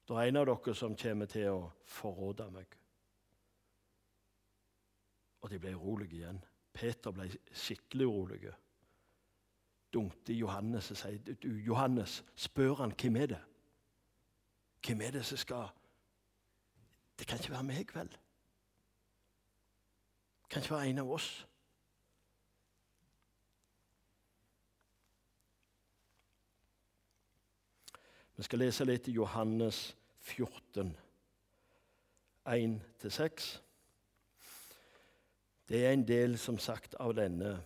Det 0.04 0.16
er 0.16 0.28
en 0.28 0.40
av 0.40 0.48
dere 0.48 0.74
som 0.76 0.96
kommer 0.96 1.28
til 1.28 1.48
å 1.52 1.60
forråde 1.88 2.48
meg. 2.52 2.76
Og 5.44 5.52
de 5.52 5.60
ble 5.60 5.74
urolige 5.76 6.20
igjen. 6.22 6.40
Peter 6.74 7.14
ble 7.14 7.28
skikkelig 7.54 8.06
urolig. 8.06 8.52
Dunkte 9.94 10.34
Johannes 10.34 10.90
og 10.90 10.98
sier 10.98 11.48
Johannes, 11.66 12.24
spør 12.36 12.74
han 12.82 12.94
hvem 13.00 13.16
er 13.16 13.26
det 13.34 13.42
Hvem 14.84 15.00
er 15.00 15.10
det 15.10 15.24
som 15.24 15.38
skal 15.38 15.68
Det 17.18 17.26
kan 17.26 17.38
ikke 17.38 17.52
være 17.52 17.62
meg, 17.62 17.94
vel? 17.94 18.08
Det 20.42 20.50
kan 20.50 20.62
ikke 20.62 20.74
være 20.74 20.88
en 20.88 20.98
av 20.98 21.10
oss. 21.10 21.46
Vi 28.36 28.42
skal 28.42 28.58
lese 28.58 28.84
litt 28.84 29.08
i 29.08 29.14
Johannes 29.14 29.96
14, 30.18 30.96
1-6. 32.50 33.63
Det 35.68 35.86
er 35.86 35.92
en 35.92 36.04
del, 36.08 36.38
som 36.38 36.58
sagt, 36.60 36.96
av 37.00 37.14
denne 37.16 37.56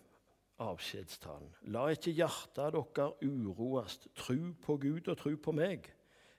avskjedstalen. 0.63 1.51
La 1.75 1.89
ikke 1.93 2.15
hjertet 2.15 2.75
dere 2.75 3.09
uroes. 3.23 3.99
Tru 4.19 4.55
på 4.63 4.79
Gud 4.83 5.09
og 5.09 5.19
tru 5.19 5.35
på 5.37 5.55
meg. 5.55 5.89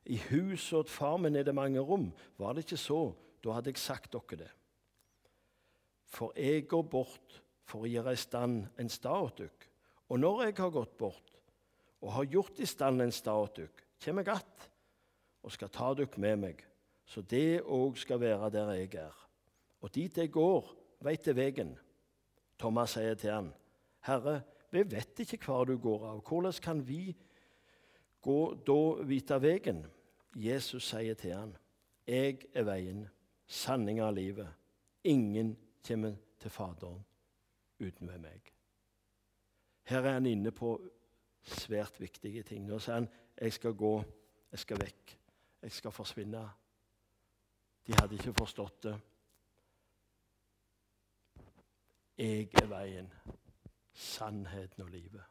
I 0.09 0.17
huset 0.29 0.79
åt 0.79 0.91
far 0.91 1.17
min 1.21 1.35
er 1.35 1.45
det 1.47 1.55
mange 1.55 1.79
rom. 1.83 2.09
Var 2.39 2.55
det 2.55 2.65
ikke 2.65 2.79
så, 2.79 3.01
da 3.43 3.57
hadde 3.57 3.73
jeg 3.73 3.81
sagt 3.81 4.15
dere 4.15 4.43
det. 4.45 4.51
For 6.09 6.33
jeg 6.35 6.67
går 6.67 6.87
bort 6.89 7.41
for 7.69 7.85
å 7.85 7.91
gjøre 7.91 8.15
i 8.15 8.19
stand 8.19 8.63
en 8.81 8.89
stad 8.89 9.27
åt 9.27 9.43
dere. 9.43 9.69
Og 10.09 10.17
når 10.19 10.47
jeg 10.47 10.57
har 10.57 10.73
gått 10.73 10.97
bort 10.97 11.35
og 12.01 12.13
har 12.15 12.31
gjort 12.31 12.59
i 12.63 12.65
stand 12.65 13.03
en 13.03 13.13
stad 13.13 13.45
åt 13.45 13.59
dere, 13.59 13.87
kommer 13.99 14.23
jeg 14.23 14.35
att 14.35 14.69
og 15.43 15.51
skal 15.51 15.69
ta 15.71 15.93
dere 15.95 16.19
med 16.19 16.39
meg, 16.39 16.63
så 17.07 17.21
det 17.21 17.61
òg 17.63 17.97
skal 17.97 18.19
være 18.19 18.49
der 18.53 18.71
jeg 18.75 18.95
er. 18.99 19.15
Og 19.81 19.93
dit 19.95 20.17
jeg 20.17 20.31
går, 20.31 20.65
veit 21.03 21.27
jeg 21.27 21.37
vegen. 21.37 21.73
Thomas 22.59 22.95
sier 22.97 23.15
til 23.19 23.31
han, 23.31 23.53
Herre, 24.07 24.41
vi 24.71 24.83
vet 24.91 25.23
ikke 25.23 25.39
hvor 25.45 25.65
du 25.65 25.77
går 25.81 26.05
av. 26.11 26.21
Hvordan 26.27 26.61
kan 26.63 26.83
vi 26.87 27.15
gå 28.21 28.39
da 28.67 28.79
vite 29.07 29.39
vegen? 29.41 29.85
Jesus 30.35 30.91
sier 30.91 31.17
til 31.17 31.35
han, 31.35 31.57
Jeg 32.07 32.39
er 32.53 32.65
veien, 32.65 33.03
sanninga 33.45 34.07
av 34.07 34.15
livet. 34.15 34.47
Ingen 35.03 35.55
kommer 35.85 36.15
til 36.39 36.49
Faderen 36.49 37.03
uten 37.79 38.09
ved 38.09 38.17
meg. 38.19 38.53
Her 39.89 40.05
er 40.05 40.17
han 40.17 40.25
inne 40.25 40.51
på 40.51 40.73
svært 41.43 41.99
viktige 42.01 42.43
ting. 42.43 42.65
Nå 42.65 42.79
sier 42.79 42.99
han 42.99 43.09
jeg 43.39 43.53
skal 43.53 43.73
gå, 43.77 43.93
jeg 44.51 44.59
skal 44.59 44.81
vekk, 44.81 45.13
jeg 45.61 45.71
skal 45.71 45.93
forsvinne. 45.95 46.41
De 47.87 47.95
hadde 47.95 48.17
ikke 48.17 48.33
forstått 48.33 48.83
det. 48.83 48.95
Jeg 52.19 52.49
er 52.61 52.65
veien, 52.67 53.13
sannheten 53.93 54.83
og 54.83 54.89
livet. 54.91 55.23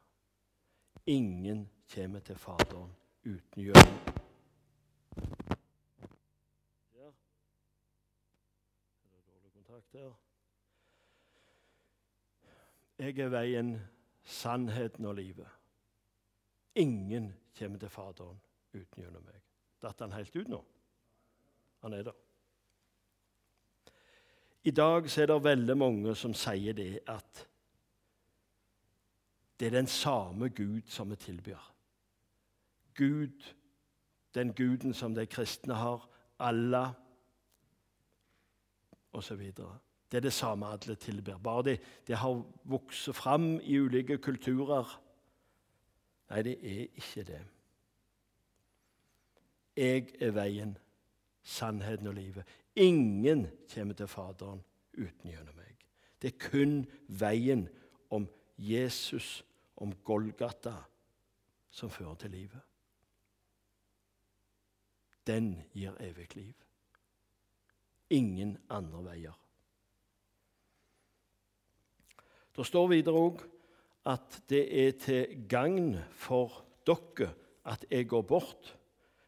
Ingen 1.07 1.71
kommer 1.95 2.21
til 2.25 2.39
Faderen 2.41 2.95
uten 3.25 3.63
gjennom 3.63 3.99
Der. 6.95 7.13
Er 9.69 9.93
der? 9.93 10.15
Jeg 12.99 13.19
er 13.19 13.29
veien, 13.29 13.75
sannheten 14.25 15.05
og 15.05 15.15
livet. 15.15 15.49
Ingen 16.75 17.35
kommer 17.59 17.79
til 17.79 17.89
Faderen 17.89 18.41
uten 18.73 19.03
gjennom 19.03 19.29
meg. 19.29 19.45
Datt 19.83 20.01
han 20.01 20.17
helt 20.17 20.37
ut 20.37 20.49
nå? 20.49 20.65
Han 21.85 21.93
er 21.93 22.09
der. 22.09 22.28
I 24.69 24.71
dag 24.71 25.07
er 25.19 25.27
det 25.27 25.45
veldig 25.45 25.77
mange 25.81 26.13
som 26.19 26.35
sier 26.37 26.75
det 26.77 26.99
at 27.09 27.45
det 29.61 29.67
er 29.67 29.79
den 29.79 29.87
samme 29.89 30.51
Gud 30.53 30.91
som 30.93 31.11
vi 31.11 31.17
tilbyr. 31.17 31.63
Gud, 32.95 33.55
den 34.35 34.53
guden 34.53 34.95
som 34.95 35.15
de 35.15 35.25
kristne 35.27 35.75
har, 35.75 36.05
Allah 36.39 36.91
osv. 39.13 39.41
Det 40.13 40.17
er 40.17 40.21
det 40.21 40.33
samme 40.33 40.67
alle 40.67 40.95
tilbyr. 40.95 41.39
Bare 41.39 41.63
det, 41.63 41.81
det 42.07 42.17
har 42.17 42.45
vokst 42.65 43.15
fram 43.15 43.61
i 43.61 43.79
ulike 43.81 44.19
kulturer. 44.19 45.01
Nei, 46.31 46.43
det 46.43 46.59
er 46.61 46.85
ikke 46.93 47.25
det. 47.25 47.41
Jeg 49.77 50.13
er 50.21 50.31
veien, 50.37 50.77
sannheten 51.43 52.07
og 52.07 52.15
livet. 52.15 52.45
Ingen 52.77 53.47
kommer 53.75 53.95
til 53.95 54.11
Faderen 54.11 54.63
uten 54.99 55.31
gjennom 55.31 55.57
meg. 55.57 55.77
Det 56.19 56.33
er 56.33 56.49
kun 56.51 56.81
veien 57.09 57.69
om 58.11 58.27
Jesus, 58.59 59.45
om 59.77 59.93
Golgata, 60.05 60.75
som 61.71 61.91
fører 61.91 62.19
til 62.19 62.35
livet. 62.35 62.65
Den 65.27 65.53
gir 65.77 65.95
evig 66.01 66.31
liv. 66.37 66.55
Ingen 68.11 68.57
andre 68.73 69.05
veier. 69.05 69.37
Det 72.57 72.67
står 72.67 72.89
videre 72.91 73.21
òg 73.21 73.43
at 74.09 74.41
det 74.51 74.65
er 74.83 74.95
til 74.99 75.45
gagn 75.51 75.93
for 76.17 76.65
dere 76.89 77.29
at 77.69 77.85
jeg 77.91 78.09
går 78.09 78.25
bort. 78.27 78.73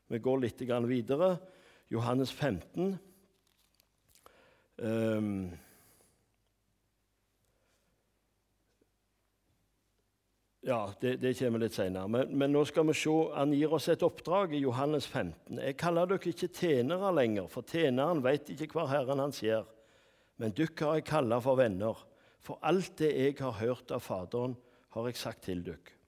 Vi 0.08 0.18
går 0.18 0.40
litt 0.42 0.62
videre. 0.88 1.36
Johannes 1.90 2.30
15. 2.30 2.98
Um, 4.76 5.50
ja, 10.62 10.92
det, 11.00 11.16
det, 11.16 11.34
kommer 11.38 11.64
litt 11.64 11.74
senere. 11.74 12.06
Men, 12.08 12.30
men, 12.38 12.54
nå 12.54 12.62
skal 12.68 12.86
vi 12.88 12.94
se. 12.94 13.16
Han 13.34 13.52
gir 13.56 13.74
oss 13.74 13.90
et 13.90 14.06
oppdrag 14.06 14.54
i 14.54 14.62
Johannes 14.62 15.08
15. 15.10 15.58
Jeg 15.58 15.78
kaller 15.82 16.14
dere 16.14 16.30
ikke 16.30 16.52
tjenere 16.54 17.10
lenger, 17.18 17.50
for 17.50 17.66
tjeneren 17.66 18.22
vet 18.24 18.54
ikke 18.54 18.78
hva 18.78 18.86
Herren 18.94 19.24
hans 19.26 19.42
gjør. 19.42 19.66
Men 20.40 20.54
dere 20.56 20.86
har 20.86 21.00
jeg 21.00 21.10
kalla 21.10 21.42
for 21.42 21.58
venner. 21.58 22.06
For 22.40 22.62
alt 22.64 22.94
det 23.02 23.10
jeg 23.12 23.36
har 23.42 23.58
hørt 23.58 23.90
av 23.92 24.06
Faderen, 24.06 24.54
har 24.94 25.06
jeg 25.06 25.18
sagt 25.18 25.44
til 25.46 25.60
dere. 25.66 25.98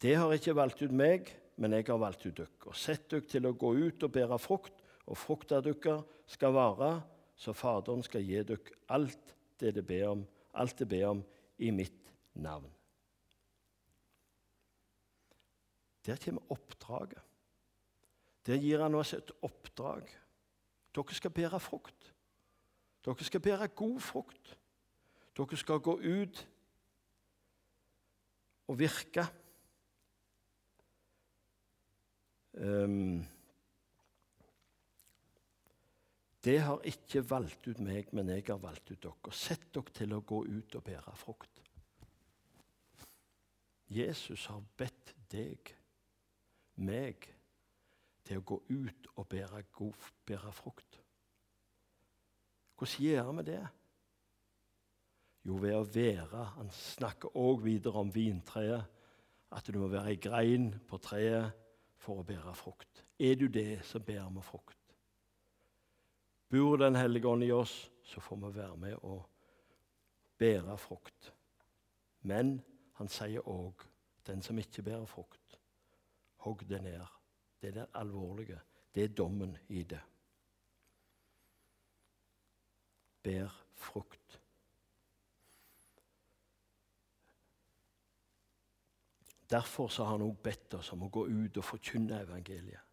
Det 0.00 0.14
har 0.16 0.32
ikke 0.32 0.56
valgt 0.56 0.80
ut 0.80 0.92
meg, 0.96 1.28
men 1.60 1.76
jeg 1.76 1.84
har 1.90 2.00
valgt 2.00 2.24
ut 2.24 2.38
dere, 2.38 2.48
og 2.70 2.76
sett 2.76 3.10
dere 3.12 3.28
til 3.28 3.46
å 3.46 3.56
gå 3.58 3.74
ut 3.76 4.06
og 4.06 4.12
bære 4.14 4.38
frukt, 4.40 4.76
og 5.10 5.18
frukta 5.18 5.60
deres 5.60 6.06
skal 6.30 6.54
vare, 6.56 6.90
så 7.36 7.52
Faderen 7.56 8.04
skal 8.04 8.24
gi 8.24 8.40
dere 8.48 8.76
alt 8.92 9.34
det 9.60 9.74
de 9.76 9.82
ber 9.84 10.06
om, 10.08 10.22
alt 10.56 10.78
det 10.80 10.88
ber 10.88 11.08
om 11.10 11.24
i 11.60 11.70
mitt 11.74 12.12
navn. 12.40 12.70
Der 16.06 16.16
kommer 16.16 16.52
oppdraget. 16.52 17.20
Der 18.46 18.56
gir 18.56 18.80
han 18.80 18.96
oss 18.96 19.12
et 19.12 19.32
oppdrag. 19.44 20.08
Dere 20.96 21.14
skal 21.14 21.34
bære 21.34 21.60
frukt. 21.60 22.14
Dere 23.04 23.24
skal 23.24 23.44
bære 23.44 23.68
god 23.68 24.00
frukt. 24.00 24.56
Dere 25.36 25.60
skal 25.60 25.84
gå 25.84 25.98
ut 26.00 26.40
og 28.68 28.78
virke. 28.78 29.26
Um, 32.52 33.26
det 36.44 36.60
har 36.64 36.80
ikke 36.88 37.22
valgt 37.30 37.66
ut 37.68 37.80
meg, 37.84 38.08
men 38.16 38.30
jeg 38.32 38.46
har 38.48 38.60
valgt 38.62 38.90
ut 38.90 39.02
dere. 39.02 39.34
Sett 39.36 39.68
dere 39.74 39.92
til 39.94 40.14
å 40.16 40.22
gå 40.24 40.40
ut 40.48 40.78
og 40.78 40.86
bære 40.86 41.16
frukt. 41.20 41.60
Jesus 43.90 44.46
har 44.46 44.62
bedt 44.78 45.14
deg, 45.30 45.74
meg, 46.80 47.26
til 48.24 48.40
å 48.40 48.46
gå 48.46 48.60
ut 48.70 49.10
og 49.16 49.28
bære, 49.28 49.64
god, 49.74 50.08
bære 50.26 50.52
frukt. 50.54 51.00
Hvordan 52.78 53.04
gjør 53.04 53.32
vi 53.36 53.46
det? 53.50 53.62
Jo, 55.44 55.56
ved 55.60 55.74
å 55.76 55.84
være 55.84 56.44
Han 56.56 56.70
snakker 56.72 57.36
òg 57.36 57.64
videre 57.64 58.00
om 58.00 58.12
vintreet. 58.14 58.96
At 59.50 59.66
du 59.66 59.80
må 59.82 59.88
være 59.90 60.14
ei 60.14 60.20
grein 60.22 60.70
på 60.88 61.00
treet 61.02 61.59
for 62.00 62.20
å 62.20 62.26
bære 62.26 62.54
frukt. 62.56 63.04
Er 63.20 63.36
du 63.36 63.46
det, 63.52 63.82
så 63.84 64.00
bærer 64.00 64.30
vi 64.34 64.42
frukt. 64.44 64.76
Bor 66.50 66.76
Den 66.76 66.96
hellige 66.96 67.28
ånd 67.28 67.44
i 67.44 67.52
oss, 67.54 67.90
så 68.02 68.20
får 68.20 68.36
vi 68.36 68.54
være 68.56 68.76
med 68.76 68.96
og 69.02 69.22
bære 70.38 70.78
frukt. 70.78 71.32
Men 72.22 72.58
han 72.98 73.08
sier 73.08 73.46
òg 73.48 73.84
den 74.26 74.42
som 74.42 74.58
ikke 74.58 74.82
bærer 74.82 75.06
frukt, 75.06 75.60
hogg 76.44 76.66
det 76.68 76.82
ned. 76.82 77.04
Det 77.60 77.68
er 77.68 77.82
det 77.82 77.90
alvorlige. 77.94 78.60
Det 78.94 79.04
er 79.04 79.14
dommen 79.14 79.56
i 79.68 79.82
det. 79.82 80.00
bær 83.22 83.52
frukt. 83.74 84.29
Derfor 89.50 90.04
har 90.04 90.10
han 90.10 90.22
også 90.22 90.42
bedt 90.42 90.74
oss 90.74 90.92
om 90.92 91.02
å 91.02 91.10
gå 91.10 91.26
ut 91.26 91.56
og 91.56 91.64
forkynne 91.64 92.22
evangeliet. 92.22 92.86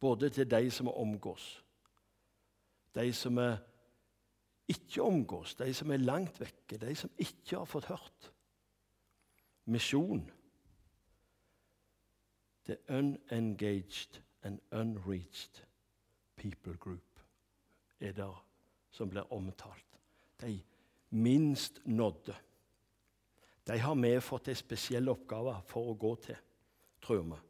Både 0.00 0.30
til 0.30 0.50
de 0.50 0.70
som 0.70 0.88
omgås, 0.88 1.64
de 2.94 3.12
som 3.12 3.38
er 3.38 3.58
ikke 4.68 5.02
omgås, 5.02 5.54
de 5.54 5.74
som 5.74 5.90
er 5.90 5.96
langt 5.96 6.40
vekke, 6.40 6.78
de 6.78 6.94
som 6.96 7.10
ikke 7.18 7.56
har 7.56 7.68
fått 7.68 7.88
hørt. 7.90 8.32
Misjon. 9.64 10.30
The 12.64 12.76
unengaged 12.88 14.20
and 14.42 14.60
unreached 14.72 15.64
people 16.36 16.76
group 16.76 17.20
er 18.00 18.12
der 18.12 18.44
som 18.90 19.10
blir 19.10 19.32
omtalt. 19.32 20.00
De 20.40 20.60
minst 21.10 21.80
nådde. 21.84 22.34
De 23.68 23.78
har 23.78 23.96
vi 24.00 24.14
fått 24.24 24.48
en 24.48 24.56
spesiell 24.56 25.10
oppgave 25.12 25.52
for 25.68 25.90
å 25.90 25.96
gå 26.00 26.14
til, 26.24 26.38
tror 27.04 27.24
vi. 27.26 27.40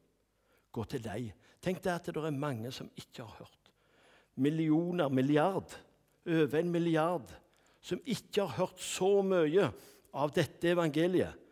Gå 0.75 0.85
til 0.91 1.03
dem. 1.05 1.29
Tenk 1.63 1.83
deg 1.85 1.95
at 1.95 2.11
det 2.11 2.23
er 2.23 2.35
mange 2.35 2.73
som 2.75 2.91
ikke 2.99 3.23
har 3.23 3.45
hørt. 3.45 3.71
Millioner, 4.39 5.11
milliard, 5.11 5.75
over 6.27 6.59
en 6.59 6.71
milliard, 6.71 7.31
som 7.81 8.03
ikke 8.05 8.45
har 8.45 8.57
hørt 8.59 8.83
så 8.83 9.23
mye 9.23 9.71
av 10.19 10.35
dette 10.35 10.73
evangeliet 10.75 11.47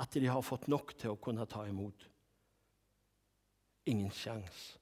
at 0.00 0.16
de 0.16 0.28
har 0.28 0.44
fått 0.44 0.68
nok 0.70 0.94
til 1.00 1.14
å 1.14 1.20
kunne 1.20 1.48
ta 1.48 1.64
imot. 1.68 2.06
Ingen 3.90 4.12
sjans, 4.14 4.78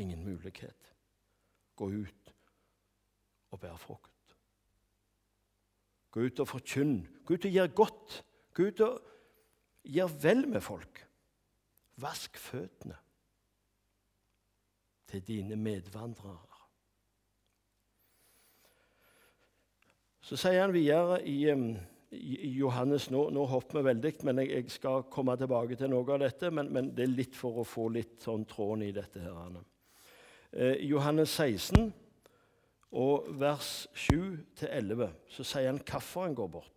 ingen 0.00 0.24
mulighet. 0.24 0.92
Gå 1.76 1.88
ut 1.92 2.34
og 3.52 3.60
bær 3.60 3.78
frukt. 3.80 4.36
Gå 6.14 6.28
ut 6.28 6.40
og 6.40 6.48
forkynn. 6.48 7.02
Gå 7.26 7.36
ut 7.36 7.48
og 7.48 7.56
gjør 7.58 7.76
godt. 7.82 8.22
Og 8.54 9.00
gjør 9.84 10.18
vel 10.22 10.44
med 10.48 10.62
folk. 10.62 11.00
Vask 12.00 12.36
føttene 12.38 12.96
til 15.10 15.22
dine 15.26 15.56
medvandrere. 15.56 16.54
Så 20.24 20.38
sier 20.40 20.62
han 20.62 20.72
videre 20.72 21.18
i, 21.28 21.44
i 22.16 22.50
Johannes 22.56 23.10
nå, 23.12 23.26
nå, 23.34 23.44
hopper 23.50 23.82
vi 23.82 23.90
veldig, 23.90 24.12
men 24.24 24.40
jeg, 24.40 24.50
jeg, 24.54 24.70
skal 24.78 25.04
komme 25.12 25.36
tilbake 25.36 25.76
til 25.76 25.92
noe 25.92 26.06
av 26.14 26.22
dette. 26.24 26.48
Men, 26.50 26.70
men, 26.72 26.88
det 26.96 27.04
er 27.04 27.12
litt 27.12 27.36
for 27.36 27.60
å 27.60 27.66
få 27.68 27.90
litt 27.92 28.24
sånn 28.24 28.46
tråden 28.48 28.86
i 28.86 28.94
dette. 28.96 29.20
her. 29.20 29.60
Eh, 30.54 30.80
Johannes 30.88 31.36
16 31.36 31.92
og 32.94 33.28
vers 33.36 33.84
7-11 33.98 35.12
så 35.36 35.44
sier 35.44 35.68
han 35.68 35.82
hvorfor 35.84 36.24
han 36.24 36.38
går 36.38 36.50
bort. 36.56 36.73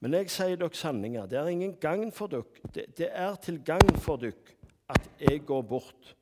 Men 0.00 0.16
jeg 0.16 0.30
sier 0.32 0.56
dere 0.56 0.76
sanninger. 0.76 1.26
Det 1.28 1.38
er 1.38 1.50
ingen 1.52 1.74
gagn 1.80 2.12
for 2.12 2.32
dere. 2.32 2.48
Det, 2.74 2.86
det 2.96 3.10
er 3.12 3.34
til 3.44 3.60
gagn 3.64 3.98
for 4.00 4.20
dere 4.20 4.56
at 4.90 5.10
jeg 5.20 5.44
går 5.46 5.62
bort. 5.62 6.14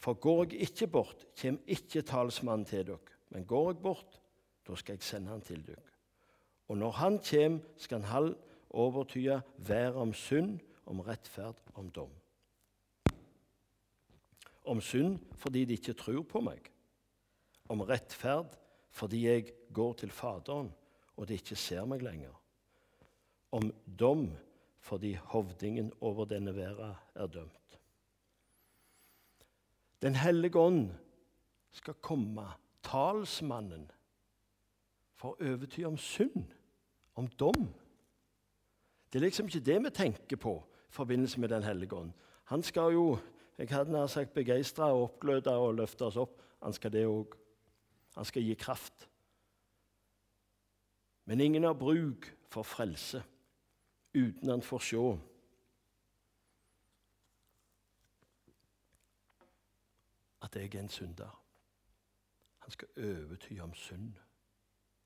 For 0.00 0.14
går 0.14 0.44
jeg 0.44 0.68
ikke 0.68 0.86
bort, 0.86 1.26
kommer 1.40 1.60
ikke 1.66 2.02
talsmannen 2.02 2.66
til 2.68 2.86
dere. 2.86 3.16
Men 3.30 3.44
går 3.44 3.72
jeg 3.72 3.82
bort, 3.82 4.20
da 4.68 4.76
skal 4.76 4.96
jeg 4.96 5.02
sende 5.02 5.32
han 5.34 5.44
til 5.44 5.66
dere. 5.66 5.84
Og 6.68 6.78
når 6.78 6.90
han 6.90 7.18
kommer, 7.18 7.58
skal 7.76 8.02
han 8.02 8.34
overtyde 8.70 9.40
været 9.58 9.94
om 9.94 10.14
synd, 10.14 10.60
om 10.86 11.00
rettferd, 11.00 11.60
om 11.74 11.90
dom. 11.90 12.10
Om 14.64 14.80
synd 14.80 15.18
fordi 15.34 15.64
de 15.64 15.72
ikke 15.72 15.92
tror 15.92 16.22
på 16.22 16.40
meg. 16.40 16.72
Om 17.68 17.80
rettferd 17.80 18.56
fordi 18.90 19.26
jeg 19.26 19.52
går 19.74 19.92
til 19.92 20.10
Faderen, 20.10 20.72
og 21.16 21.28
de 21.28 21.34
ikke 21.36 21.56
ser 21.56 21.84
meg 21.84 22.02
lenger. 22.02 22.32
Om 23.52 23.72
dom 23.98 24.30
fordi 24.86 25.14
hovdingen 25.14 25.92
over 26.00 26.24
denne 26.24 26.54
verden 26.54 26.94
er 27.14 27.26
dømt. 27.26 27.78
Den 30.02 30.14
hellige 30.14 30.58
ånd 30.58 30.90
skal 31.70 31.94
komme, 31.94 32.44
talsmannen, 32.86 33.88
for 35.16 35.34
å 35.34 35.52
overty 35.52 35.82
om 35.88 35.96
synd, 35.98 36.44
om 37.16 37.26
dom. 37.40 37.66
Det 39.10 39.18
er 39.18 39.26
liksom 39.26 39.48
ikke 39.48 39.64
det 39.64 39.78
vi 39.84 39.94
tenker 39.96 40.38
på 40.40 40.58
i 40.60 40.92
forbindelse 40.94 41.40
med 41.40 41.48
Den 41.48 41.62
hellige 41.62 41.96
ånd. 41.96 42.12
Han 42.44 42.62
skal 42.62 42.92
jo 42.92 43.18
jeg 43.58 43.72
hadde 43.72 43.92
nær 43.92 44.06
sagt 44.12 44.34
begeistra 44.36 44.90
og 44.92 45.02
oppgløda 45.06 45.54
og 45.56 45.78
løfte 45.78 46.04
oss 46.04 46.18
opp. 46.20 46.42
Han 46.62 46.74
skal 46.76 46.92
det 46.92 47.06
òg. 47.08 47.32
Han 48.16 48.24
skal 48.28 48.44
gi 48.44 48.54
kraft. 48.54 49.08
Men 51.24 51.40
ingen 51.40 51.64
har 51.64 51.74
bruk 51.74 52.28
for 52.52 52.62
frelse 52.62 53.22
uten 54.16 54.50
han 54.50 54.62
får 54.64 54.84
se 54.90 55.02
at 60.46 60.56
jeg 60.56 60.74
er 60.74 60.80
en 60.80 60.88
synder. 60.88 61.32
Han 62.58 62.70
skal 62.70 62.88
overty 62.98 63.58
om 63.62 63.74
synd, 63.74 64.14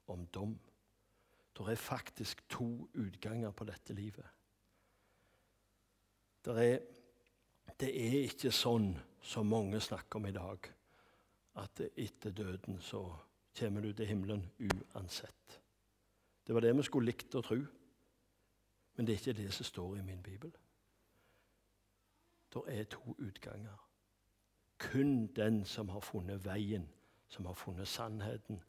om 0.06 0.26
dom. 0.26 0.58
Det 1.56 1.68
er 1.68 1.76
faktisk 1.76 2.42
to 2.48 2.88
utganger 2.94 3.50
på 3.50 3.64
dette 3.64 3.94
livet. 3.94 4.26
Det 6.44 6.54
er, 6.64 6.78
det 7.80 7.90
er 7.90 8.22
ikke 8.24 8.52
sånn 8.52 8.94
som 9.20 9.50
mange 9.50 9.80
snakker 9.80 10.20
om 10.20 10.28
i 10.30 10.32
dag, 10.32 10.70
at 11.60 11.82
etter 11.90 12.32
døden 12.32 12.80
så 12.80 13.02
kommer 13.58 13.84
du 13.84 13.92
til 13.92 14.08
himmelen 14.08 14.46
uansett. 14.60 15.60
Det 16.46 16.54
var 16.54 16.64
det 16.64 16.72
vi 16.78 16.86
skulle 16.86 17.10
likt 17.10 17.36
å 17.36 17.44
tro, 17.44 17.60
men 19.00 19.06
det 19.06 19.12
er 19.12 19.18
ikke 19.18 19.42
det 19.42 19.52
som 19.54 19.64
står 19.64 19.96
i 19.96 20.02
min 20.02 20.22
bibel. 20.22 20.52
Det 22.54 22.62
er 22.66 22.84
to 22.84 23.16
utganger. 23.18 23.88
Kun 24.78 25.26
den 25.26 25.64
som 25.64 25.88
har 25.88 26.00
funnet 26.00 26.44
veien, 26.44 26.88
som 27.28 27.46
har 27.46 27.54
funnet 27.54 27.88
sannheten, 27.88 28.62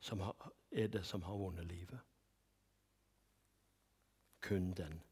som 0.00 0.20
har, 0.20 0.52
er 0.70 0.86
det 0.86 1.06
som 1.06 1.22
har 1.22 1.34
vunnet 1.34 1.66
livet. 1.66 1.98
Kun 4.40 4.72
den. 4.72 5.02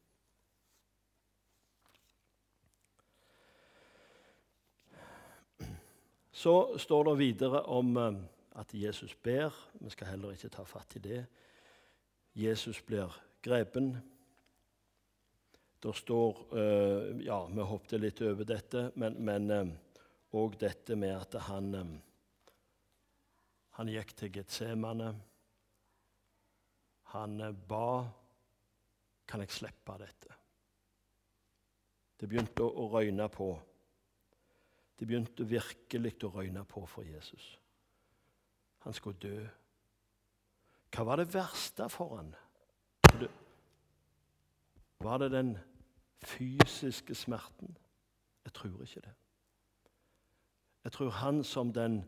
Så 6.31 6.77
står 6.77 7.03
det 7.03 7.17
videre 7.17 7.63
om 7.63 7.97
eh, 7.97 8.13
at 8.55 8.73
Jesus 8.73 9.15
ber. 9.15 9.69
Vi 9.73 9.89
skal 9.89 10.07
heller 10.07 10.31
ikke 10.31 10.49
ta 10.49 10.63
fatt 10.63 10.95
i 10.95 10.99
det. 10.99 11.25
Jesus 12.35 12.81
blir 12.81 13.21
grepen. 13.41 13.97
Det 15.81 15.93
står 15.97 16.57
eh, 16.57 17.25
Ja, 17.25 17.45
vi 17.45 17.61
hoppet 17.65 18.01
litt 18.01 18.21
over 18.21 18.45
dette, 18.45 18.91
men, 19.01 19.49
eh, 19.49 19.71
og 20.37 20.57
dette 20.61 20.95
med 20.95 21.15
at 21.15 21.37
han, 21.47 21.71
han 23.77 23.89
gikk 23.89 24.13
til 24.19 24.31
Getsemane. 24.37 25.09
Han 27.15 27.41
ba 27.67 28.05
Kan 29.27 29.41
jeg 29.41 29.53
slippe 29.55 29.95
dette? 29.99 30.37
Det 32.19 32.27
begynte 32.29 32.67
å 32.67 32.85
røyne 32.91 33.25
på. 33.33 33.47
Det 34.99 35.07
begynte 35.09 35.47
virkelig 35.47 36.13
å 36.27 36.33
røyne 36.35 36.61
på 36.69 36.83
for 36.85 37.07
Jesus. 37.07 37.45
Han 38.85 38.93
skulle 38.93 39.17
dø. 39.23 39.39
Hva 40.91 41.05
var 41.07 41.21
det 41.21 41.31
verste 41.33 41.87
for 41.89 42.19
han? 42.19 42.33
Var 45.01 45.23
det 45.23 45.31
den 45.33 45.55
fysiske 46.23 47.15
smerten? 47.15 47.77
Jeg 48.45 48.53
tror 48.53 48.81
ikke 48.81 49.01
det. 49.01 49.13
Jeg 50.83 50.91
tror 50.91 51.09
han 51.09 51.43
som 51.43 51.73
den 51.73 52.03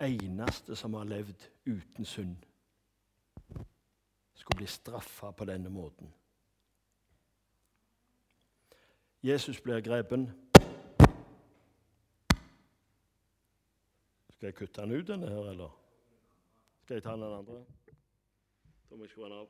eneste 0.00 0.76
som 0.76 0.94
har 0.94 1.04
levd 1.04 1.50
uten 1.66 2.04
synd, 2.04 2.36
skulle 4.34 4.56
bli 4.56 4.66
straffa 4.66 5.30
på 5.30 5.44
denne 5.44 5.70
måten. 5.70 6.14
Jesus 9.22 9.60
blir 9.60 9.80
grepen. 9.80 10.30
Skal 14.30 14.46
jeg 14.46 14.54
kutte 14.54 14.82
den 14.82 14.92
ut, 14.92 15.06
denne 15.08 15.28
her, 15.28 15.50
eller? 15.50 15.78
Skal 16.82 16.94
jeg 16.94 17.02
ta 17.02 17.12
den 17.12 17.22
andre? 17.22 17.64
Da 18.90 18.96
må 18.96 19.02
jeg 19.02 19.10
skru 19.10 19.24
den 19.24 19.32
av. 19.32 19.48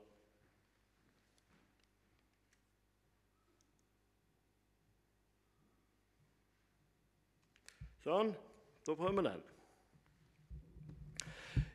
Sånn. 8.08 8.30
Da 8.86 8.94
prøver 8.96 9.18
vi 9.18 9.22
den. 9.26 9.40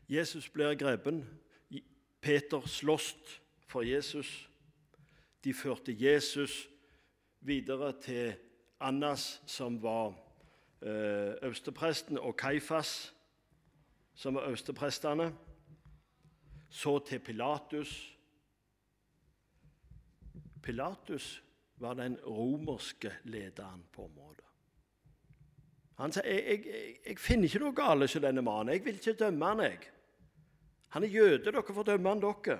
Jesus 0.09 0.47
blir 0.49 0.73
grepen. 0.73 1.19
Peter 2.23 2.63
slåss 2.65 3.11
for 3.69 3.85
Jesus. 3.85 4.31
De 5.45 5.53
førte 5.53 5.93
Jesus 5.93 6.63
videre 7.45 7.91
til 8.01 8.33
Annas, 8.81 9.43
som 9.45 9.77
var 9.83 10.15
eh, 10.81 11.35
øverstepresten, 11.45 12.17
og 12.17 12.33
Kaifas, 12.39 13.13
som 14.15 14.39
var 14.39 14.47
øversteprestene. 14.47 15.29
Så 16.69 16.95
til 17.05 17.19
Pilatus. 17.19 17.91
Pilatus 20.63 21.43
var 21.77 21.93
den 21.93 22.17
romerske 22.25 23.13
lederen 23.23 23.85
på 23.91 24.07
området. 24.09 24.42
Han 26.03 26.11
sier 26.11 26.25
jeg, 26.27 26.65
jeg, 26.67 26.95
jeg 27.07 27.19
finner 27.23 27.47
ikke 27.47 27.59
noe 27.63 27.75
galt 27.77 28.03
hos 28.03 28.13
denne 28.19 28.41
mannen. 28.43 28.73
Jeg 28.75 28.83
vil 28.83 28.97
ikke 28.99 29.13
dømme 29.21 29.51
han, 29.53 29.61
jeg. 29.63 29.85
Han 30.91 31.05
er 31.07 31.13
jøde, 31.13 31.43
dere 31.45 31.61
får 31.63 31.85
dømme 31.87 32.11
han 32.11 32.23
dere. 32.25 32.57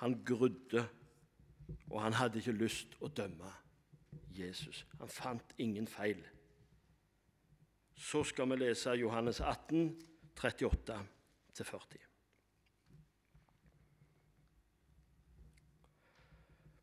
Han 0.00 0.16
grudde, 0.26 0.82
og 1.90 2.02
han 2.02 2.16
hadde 2.18 2.40
ikke 2.42 2.56
lyst 2.58 2.96
å 2.98 3.10
dømme 3.20 3.52
Jesus. 4.34 4.82
Han 4.98 5.10
fant 5.14 5.54
ingen 5.62 5.86
feil. 5.86 6.24
Så 7.94 8.24
skal 8.26 8.50
vi 8.50 8.58
lese 8.58 8.96
Johannes 8.98 9.38
18, 9.40 9.92
38-40. 10.38 12.02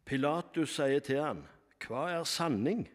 Pilatus 0.05 0.77
sier 0.79 1.03
til 1.03 1.21
han 1.23 1.43
hva 1.83 2.07
er 2.13 2.23
sanning? 2.23 2.85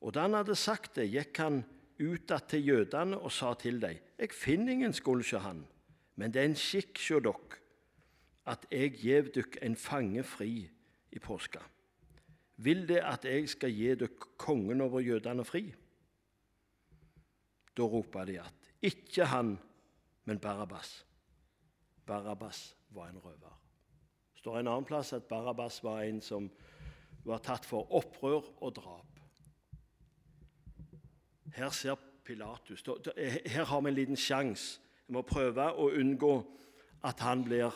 Og 0.00 0.14
da 0.14 0.26
han 0.26 0.36
hadde 0.36 0.56
sagt 0.58 0.96
det, 0.98 1.08
gikk 1.10 1.40
han 1.40 1.62
utad 1.98 2.50
til 2.50 2.66
jødene 2.66 3.18
og 3.18 3.32
sa 3.32 3.54
til 3.54 3.80
dem:" 3.80 3.98
Jeg 4.18 4.32
finner 4.32 4.72
ingen 4.72 4.92
skuld 4.92 5.24
hos 5.24 5.42
han, 5.42 5.66
men 6.16 6.32
det 6.32 6.40
er 6.40 6.44
en 6.44 6.56
skikk 6.56 6.98
hos 6.98 7.22
dere 7.22 7.62
at 8.46 8.66
jeg 8.70 8.92
gjev 9.02 9.32
dykk 9.34 9.58
en 9.62 9.76
fange 9.76 10.22
fri 10.22 10.70
i 11.12 11.18
påska. 11.18 11.60
Vil 12.56 12.86
det 12.88 13.02
at 13.04 13.24
jeg 13.24 13.48
skal 13.48 13.74
gi 13.74 13.94
dere 13.94 14.30
kongen 14.38 14.80
over 14.80 15.00
jødene 15.00 15.44
fri? 15.44 15.74
Da 17.76 17.82
ropa 17.82 18.24
de 18.24 18.38
at 18.40 18.70
ikke 18.82 19.24
han, 19.24 19.58
men 20.24 20.38
Barabbas. 20.38 21.04
Barabbas 22.06 22.76
var 22.90 23.08
en 23.08 23.18
røver. 23.18 23.60
Det 24.32 24.40
står 24.40 24.58
en 24.58 24.68
annen 24.68 24.84
plass 24.84 25.12
at 25.12 25.28
Barabbas 25.28 25.82
var 25.84 26.02
en 26.02 26.20
som 26.20 26.50
var 27.26 27.42
tatt 27.44 27.66
for 27.66 27.88
opprør 27.94 28.44
og 28.62 28.74
drap. 28.76 29.20
Her 31.56 31.70
ser 31.70 31.96
Pilatus 32.26 32.82
Her 33.46 33.64
har 33.64 33.80
vi 33.80 33.88
en 33.88 33.94
liten 33.94 34.16
sjanse. 34.16 34.80
Vi 35.06 35.14
må 35.14 35.22
prøve 35.22 35.68
å 35.78 35.90
unngå 35.94 36.32
at 37.06 37.20
han 37.22 37.44
blir 37.46 37.74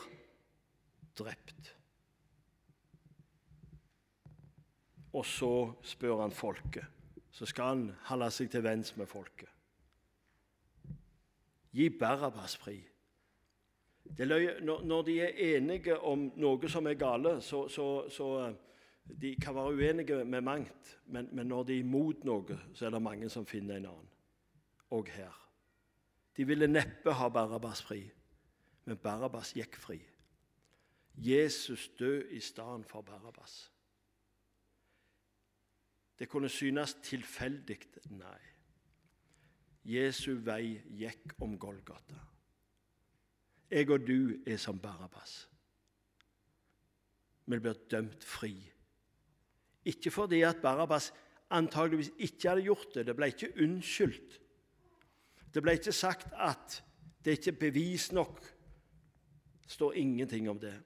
drept. 1.19 1.77
Og 5.13 5.27
så 5.27 5.53
spør 5.83 6.23
han 6.25 6.35
folket. 6.35 6.87
Så 7.31 7.47
skal 7.47 7.65
han 7.65 7.85
holde 8.11 8.31
seg 8.35 8.51
til 8.51 8.65
venns 8.67 8.97
med 8.99 9.07
folket. 9.07 9.49
Gi 11.71 11.89
Barabbas 11.95 12.57
fri. 12.57 12.81
når 14.19 15.03
de 15.07 15.21
er 15.21 15.57
enige 15.57 15.99
om 15.99 16.33
noe 16.37 16.69
som 16.69 16.87
er 16.87 16.95
gale, 16.95 17.41
så, 17.41 17.69
så, 17.69 18.09
så 18.09 18.55
de 19.21 19.37
kan 19.37 19.55
være 19.55 19.75
uenige 19.75 20.25
med 20.25 20.41
mangt, 20.41 21.01
men, 21.07 21.29
men, 21.33 21.47
når 21.47 21.63
de 21.63 21.75
er 21.75 21.85
imot 21.85 22.25
noe, 22.25 22.59
så 22.75 22.87
er 22.87 22.91
det 22.91 23.03
mange 23.03 23.29
som 23.29 23.47
finner 23.47 23.77
en 23.77 23.87
annen. 23.87 24.09
Og 24.91 25.07
her. 25.09 25.37
De 26.37 26.47
ville 26.47 26.67
neppe 26.67 27.13
ha 27.13 27.29
Barabbas 27.29 27.83
fri, 27.83 28.05
men 28.85 28.97
Barabbas 28.97 29.53
gikk 29.55 29.77
fri. 29.77 29.99
Jesus 31.17 31.89
død 31.99 32.31
i 32.31 32.41
stedet 32.41 32.87
for 32.87 33.03
Barabbas. 33.03 33.73
Det 36.19 36.29
kunne 36.29 36.49
synes 36.49 36.95
tilfeldig. 37.03 37.79
Nei. 38.11 38.41
Jesu 39.85 40.35
vei 40.45 40.81
gikk 41.01 41.35
om 41.41 41.59
Golgata. 41.59 42.19
Jeg 43.71 43.91
og 43.91 44.07
du 44.07 44.37
er 44.47 44.57
som 44.57 44.79
Barabbas. 44.79 45.49
Vi 47.47 47.59
blir 47.59 47.79
dømt 47.91 48.25
fri. 48.25 48.53
Ikke 49.91 50.13
fordi 50.15 50.43
at 50.47 50.63
Barabbas 50.63 51.11
antageligvis 51.51 52.13
ikke 52.19 52.49
hadde 52.49 52.63
gjort 52.69 52.95
det. 52.95 53.07
Det 53.07 53.17
ble 53.19 53.31
ikke 53.33 53.53
unnskyldt. 53.65 54.39
Det 55.55 55.63
ble 55.63 55.75
ikke 55.79 55.95
sagt 55.95 56.31
at 56.39 56.79
det 57.25 57.39
ikke 57.39 57.51
er 57.51 57.61
bevis 57.61 58.13
nok. 58.13 58.41
Det 59.65 59.73
står 59.75 59.99
ingenting 59.99 60.49
om 60.51 60.61
det. 60.61 60.77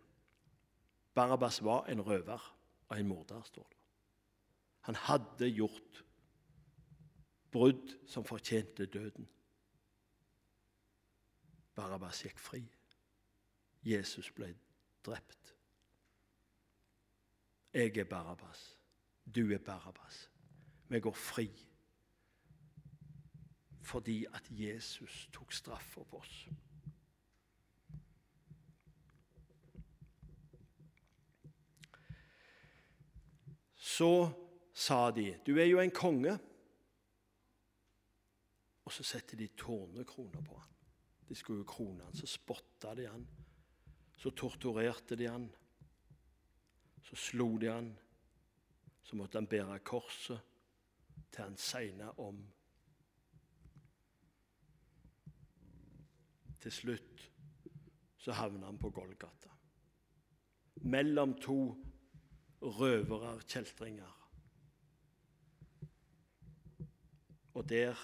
Barabbas 1.14 1.60
var 1.64 1.86
en 1.86 2.00
røver 2.00 2.56
og 2.88 3.00
en 3.00 3.08
morder, 3.08 3.42
står 3.42 3.66
det. 3.70 3.78
Han 4.80 4.94
hadde 4.94 5.48
gjort 5.48 6.04
brudd 7.52 7.94
som 8.06 8.24
fortjente 8.24 8.86
døden. 8.86 9.28
Barabbas 11.74 12.22
gikk 12.24 12.38
fri. 12.38 12.62
Jesus 13.84 14.30
ble 14.32 14.50
drept. 15.06 15.54
Jeg 17.74 17.96
er 17.98 18.04
Barabbas. 18.04 18.73
Du 19.26 19.52
er 19.52 19.58
Barabbas. 19.58 20.30
Vi 20.88 21.00
går 21.00 21.12
fri 21.12 21.50
fordi 23.84 24.24
at 24.32 24.46
Jesus 24.50 25.28
tok 25.32 25.52
straffa 25.52 26.02
på 26.02 26.16
oss. 26.16 26.48
Så 33.74 34.30
sa 34.72 35.10
de, 35.10 35.40
'Du 35.46 35.58
er 35.58 35.64
jo 35.64 35.80
en 35.80 35.90
konge.' 35.90 36.38
Og 38.84 38.92
så 38.92 39.02
setter 39.02 39.36
de 39.36 39.46
tårnekroner 39.46 40.42
på 40.42 40.58
han. 40.58 40.70
De 41.28 41.34
skulle 41.34 41.58
jo 41.58 41.64
krone 41.64 42.04
han. 42.04 42.16
Så 42.16 42.26
spotta 42.26 42.94
de 42.94 43.06
han. 43.06 43.28
Så 44.16 44.30
torturerte 44.30 45.16
de 45.16 45.28
han. 45.28 45.54
Så 47.02 47.16
slo 47.16 47.56
de 47.56 47.66
han. 47.72 47.98
Så 49.04 49.16
måtte 49.16 49.38
han 49.38 49.46
bære 49.46 49.78
korset 49.84 50.40
til 51.30 51.44
han 51.44 51.56
segna 51.60 52.10
om. 52.18 52.40
Til 56.60 56.72
slutt 56.72 57.30
så 58.24 58.32
havna 58.32 58.66
han 58.66 58.78
på 58.80 58.90
Golgata. 58.90 59.50
Mellom 60.88 61.34
to 61.40 61.58
røvere, 62.62 63.40
kjeltringer. 63.44 64.20
Og 67.54 67.68
der 67.68 68.00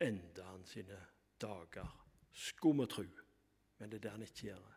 enda 0.00 0.42
han 0.42 0.64
sine 0.66 1.00
dager. 1.40 1.90
Skum 2.32 2.80
og 2.80 2.88
tru. 2.90 3.04
Men 3.78 3.90
det 3.90 3.98
er 3.98 4.06
det 4.06 4.10
han 4.10 4.22
ikke 4.22 4.46
gjør. 4.52 4.71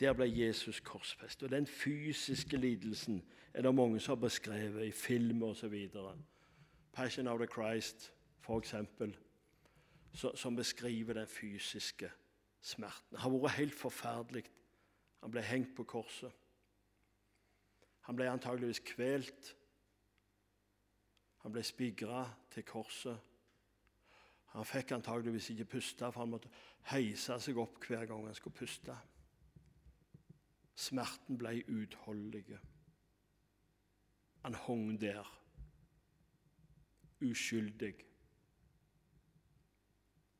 Der 0.00 0.12
ble 0.12 0.26
Jesus 0.28 0.80
korsfestet. 0.80 1.42
Og 1.42 1.50
den 1.50 1.66
fysiske 1.66 2.56
lidelsen 2.56 3.22
er 3.54 3.62
det 3.62 3.74
mange 3.74 4.00
som 4.00 4.16
har 4.16 4.20
beskrevet 4.28 4.84
i 4.86 4.90
film 4.90 5.42
osv. 5.42 5.88
Passion 6.92 7.26
of 7.26 7.38
the 7.38 7.46
Christ, 7.46 8.12
f.eks., 8.40 8.74
som 10.34 10.56
beskriver 10.56 11.14
den 11.14 11.26
fysiske 11.26 12.10
smerten. 12.60 13.10
Det 13.10 13.20
har 13.20 13.30
vært 13.30 13.58
helt 13.60 13.74
forferdelig. 13.74 14.44
Han 15.22 15.30
ble 15.30 15.42
hengt 15.42 15.76
på 15.76 15.84
korset. 15.84 16.32
Han 18.00 18.16
ble 18.16 18.30
antageligvis 18.30 18.80
kvelt 18.86 19.56
han 21.46 21.52
ble 21.54 21.62
spigra 21.62 22.24
til 22.50 22.64
korset. 22.66 23.18
Han 24.56 24.66
fikk 24.66 24.96
antageligvis 24.96 25.52
ikke 25.52 25.68
puste, 25.76 26.08
for 26.10 26.24
han 26.24 26.32
måtte 26.32 26.50
heise 26.90 27.36
seg 27.38 27.60
opp 27.62 27.84
hver 27.86 28.02
gang 28.10 28.24
han 28.26 28.34
skulle 28.34 28.58
puste. 28.58 28.96
Smerten 30.76 31.38
ble 31.40 31.62
uutholdelig. 31.68 32.58
Han 34.44 34.54
hang 34.54 35.00
der, 35.00 35.30
uskyldig. 37.24 37.94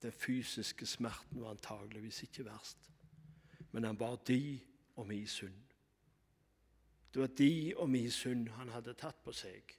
Den 0.03 0.13
fysiske 0.13 0.87
smerten 0.87 1.41
var 1.41 1.51
antageligvis 1.51 2.23
ikke 2.23 2.45
verst, 2.45 2.91
men 3.73 3.85
han 3.85 3.99
bar 3.99 4.17
de 4.17 4.61
og 4.97 5.07
mi 5.07 5.27
synd. 5.27 5.63
Det 7.15 7.21
var 7.21 7.27
de 7.27 7.75
og 7.77 7.91
mi 7.91 8.11
synd 8.11 8.49
han 8.49 8.69
hadde 8.69 8.95
tatt 8.95 9.25
på 9.25 9.33
seg. 9.33 9.73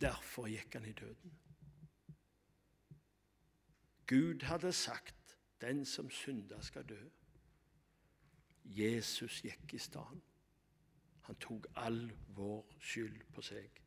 Derfor 0.00 0.48
gikk 0.48 0.74
han 0.74 0.88
i 0.88 0.92
døden. 0.96 1.38
Gud 4.06 4.42
hadde 4.42 4.72
sagt 4.72 5.38
'den 5.60 5.84
som 5.84 6.10
synder, 6.10 6.60
skal 6.60 6.88
dø'. 6.88 7.19
Jesus 8.64 9.42
gikk 9.44 9.74
i 9.74 9.78
stedet. 9.78 10.20
Han 11.28 11.36
tok 11.36 11.66
all 11.76 12.10
vår 12.34 12.64
skyld 12.80 13.20
på 13.34 13.42
seg. 13.42 13.80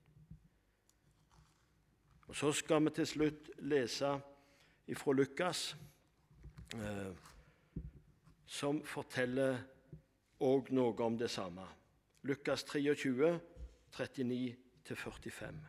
Og 2.27 2.35
Så 2.35 2.51
skal 2.51 2.83
vi 2.85 2.89
til 2.89 3.07
slutt 3.07 3.49
lese 3.59 4.13
ifra 4.87 5.13
Lukas, 5.13 5.75
eh, 6.75 7.13
som 8.45 8.83
forteller 8.85 9.59
òg 10.39 10.71
noe 10.71 10.95
om 11.03 11.17
det 11.17 11.29
samme. 11.29 11.67
Lukas 12.23 12.63
23, 12.63 13.39
39-45. 13.91 15.59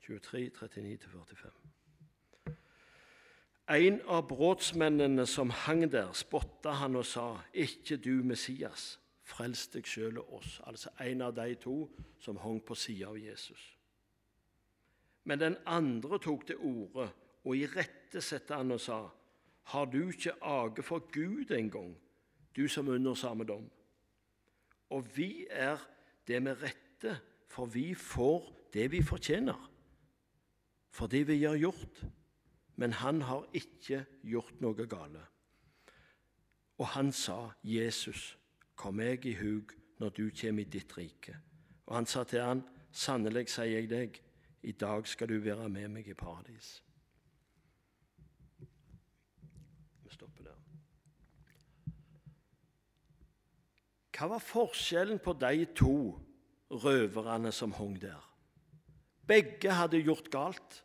23, 0.00 0.50
39-45. 0.50 1.59
En 3.70 4.00
av 4.10 4.24
brotsmennene 4.26 5.26
som 5.30 5.50
hang 5.50 5.84
der, 5.92 6.10
spotta 6.12 6.72
han 6.80 6.96
og 6.96 7.06
sa, 7.06 7.38
'Ikke 7.54 7.96
du, 7.96 8.22
Messias, 8.22 8.98
frels 9.22 9.68
deg 9.68 9.86
sjøl 9.86 10.18
og 10.18 10.32
oss.' 10.34 10.60
Altså 10.66 10.90
en 11.00 11.22
av 11.22 11.34
de 11.34 11.54
to 11.54 11.88
som 12.18 12.36
hang 12.36 12.60
på 12.64 12.74
sida 12.74 13.06
av 13.06 13.18
Jesus. 13.18 13.76
Men 15.24 15.38
den 15.38 15.56
andre 15.66 16.18
tok 16.18 16.46
til 16.46 16.56
orde 16.56 17.10
og 17.44 17.56
irettesatte 17.56 18.54
han 18.54 18.72
og 18.72 18.80
sa, 18.80 19.08
'Har 19.62 19.84
du 19.84 20.08
ikke 20.08 20.42
age 20.42 20.82
for 20.82 20.98
Gud 21.12 21.50
engang, 21.50 21.96
du 22.56 22.68
som 22.68 22.88
under 22.88 23.14
samme 23.14 23.44
dom?' 23.44 23.70
Og 24.90 25.16
vi 25.16 25.46
er 25.50 25.78
det 26.26 26.42
med 26.42 26.62
rette, 26.62 27.20
for 27.46 27.66
vi 27.66 27.94
får 27.94 28.52
det 28.72 28.90
vi 28.90 29.02
fortjener 29.02 29.70
for 30.90 31.06
det 31.06 31.22
vi 31.28 31.42
har 31.44 31.58
gjort, 31.58 32.02
men 32.80 32.92
han 32.96 33.20
har 33.28 33.44
ikke 33.52 34.06
gjort 34.24 34.60
noe 34.64 34.86
gale. 34.88 35.20
Og 36.80 36.86
han 36.86 37.12
sa, 37.12 37.50
'Jesus, 37.62 38.38
kom 38.74 38.94
meg 38.94 39.26
i 39.26 39.34
hug 39.36 39.74
når 39.98 40.08
du 40.08 40.30
kommer 40.40 40.62
i 40.62 40.64
ditt 40.64 40.96
rike.' 40.96 41.36
Og 41.86 41.96
han 41.96 42.06
sa 42.06 42.24
til 42.24 42.40
han, 42.40 42.64
sannelig 42.90 43.48
sier 43.52 43.64
jeg 43.64 43.90
deg, 43.90 44.22
i 44.62 44.72
dag 44.72 45.06
skal 45.06 45.28
du 45.28 45.38
være 45.38 45.68
med 45.68 45.88
meg 45.88 46.08
i 46.08 46.14
paradis. 46.14 46.82
Vi 50.02 50.10
stopper 50.10 50.44
der. 50.44 50.58
Hva 54.16 54.26
var 54.26 54.38
forskjellen 54.38 55.18
på 55.18 55.32
de 55.32 55.64
to 55.74 56.20
røverne 56.70 57.52
som 57.52 57.72
hang 57.72 58.00
der? 58.00 58.24
Begge 59.26 59.72
hadde 59.72 60.00
gjort 60.00 60.30
galt. 60.30 60.84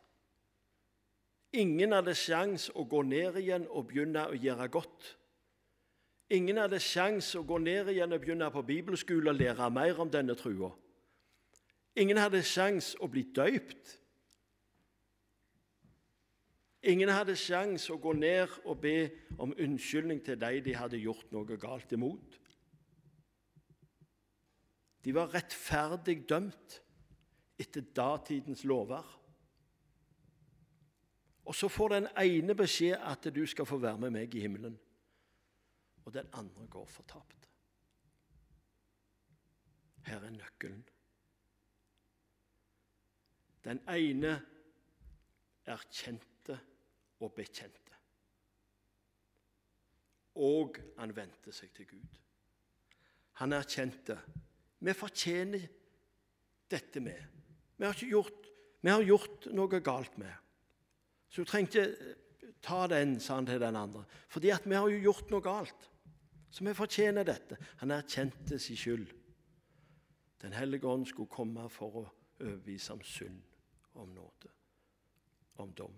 Ingen 1.56 1.94
hadde 1.96 2.12
sjans 2.18 2.68
å 2.76 2.84
gå 2.84 3.00
ned 3.06 3.38
igjen 3.40 3.64
og 3.70 3.88
begynne 3.88 4.26
å 4.28 4.36
gjøre 4.36 4.68
godt. 4.72 5.12
Ingen 6.36 6.58
hadde 6.58 6.80
sjans 6.82 7.30
å 7.38 7.44
gå 7.46 7.58
ned 7.62 7.88
igjen 7.92 8.12
og 8.12 8.24
begynne 8.24 8.48
på 8.52 8.64
bibelskole 8.66 9.30
og 9.30 9.38
lære 9.38 9.70
mer 9.72 10.00
om 10.02 10.10
denne 10.10 10.34
trua. 10.36 10.72
Ingen 11.96 12.18
hadde 12.20 12.42
sjans 12.44 12.92
å 13.00 13.08
bli 13.08 13.22
døypt. 13.32 13.94
Ingen 16.86 17.10
hadde 17.10 17.34
sjans 17.38 17.88
å 17.90 17.96
gå 17.98 18.12
ned 18.14 18.52
og 18.66 18.82
be 18.82 18.96
om 19.42 19.54
unnskyldning 19.56 20.20
til 20.26 20.38
de 20.38 20.60
de 20.66 20.74
hadde 20.76 21.00
gjort 21.00 21.32
noe 21.34 21.56
galt 21.58 21.94
imot. 21.96 22.36
De 25.06 25.14
var 25.14 25.32
rettferdig 25.32 26.20
dømt 26.28 26.80
etter 27.58 27.86
datidens 27.96 28.64
lover. 28.66 29.06
Og 31.46 31.54
så 31.54 31.68
får 31.70 31.88
den 31.94 32.08
ene 32.18 32.54
beskjed 32.58 32.98
at 32.98 33.28
du 33.34 33.44
skal 33.46 33.66
få 33.68 33.78
være 33.78 33.98
med 34.02 34.14
meg 34.18 34.34
i 34.34 34.42
himmelen, 34.42 34.78
og 36.04 36.14
den 36.14 36.28
andre 36.34 36.66
går 36.70 36.86
fortapt. 36.90 37.48
Her 40.06 40.22
er 40.22 40.30
nøkkelen. 40.30 40.84
Den 43.66 43.80
ene 43.90 44.36
erkjente 45.66 46.58
og 47.20 47.32
bekjente. 47.34 47.82
Og 50.38 50.78
han 50.98 51.14
vendte 51.16 51.54
seg 51.54 51.72
til 51.74 51.88
Gud. 51.90 52.18
Han 53.40 53.56
erkjente. 53.56 54.18
Vi 54.78 54.94
fortjener 54.94 55.66
dette 56.70 57.00
med. 57.00 57.22
Vi 57.76 57.84
har, 57.84 58.04
gjort, 58.10 58.50
vi 58.80 58.90
har 58.90 59.02
gjort 59.02 59.48
noe 59.56 59.80
galt 59.80 60.18
med. 60.20 60.45
Så 61.28 61.42
du 61.42 61.50
trengte 61.50 61.84
ta 62.62 62.86
den, 62.90 63.18
sa 63.20 63.38
han 63.38 63.46
til 63.46 63.60
den 63.60 63.76
andre. 63.76 64.04
Fordi 64.28 64.50
at 64.54 64.66
vi 64.66 64.74
har 64.74 64.88
jo 64.90 65.02
gjort 65.08 65.30
noe 65.30 65.44
galt. 65.44 65.90
Så 66.50 66.64
vi 66.64 66.74
fortjener 66.74 67.26
dette. 67.26 67.58
Han 67.82 67.92
erkjente 67.94 68.58
sin 68.58 68.78
skyld. 68.78 69.06
Den 70.42 70.52
hellige 70.52 70.88
ånd 70.88 71.06
skulle 71.08 71.32
komme 71.32 71.68
for 71.72 72.02
å 72.02 72.06
overbevise 72.40 72.92
om 72.92 73.02
synd, 73.04 73.40
om 73.96 74.10
nåde, 74.12 74.50
om 75.62 75.72
dom. 75.72 75.94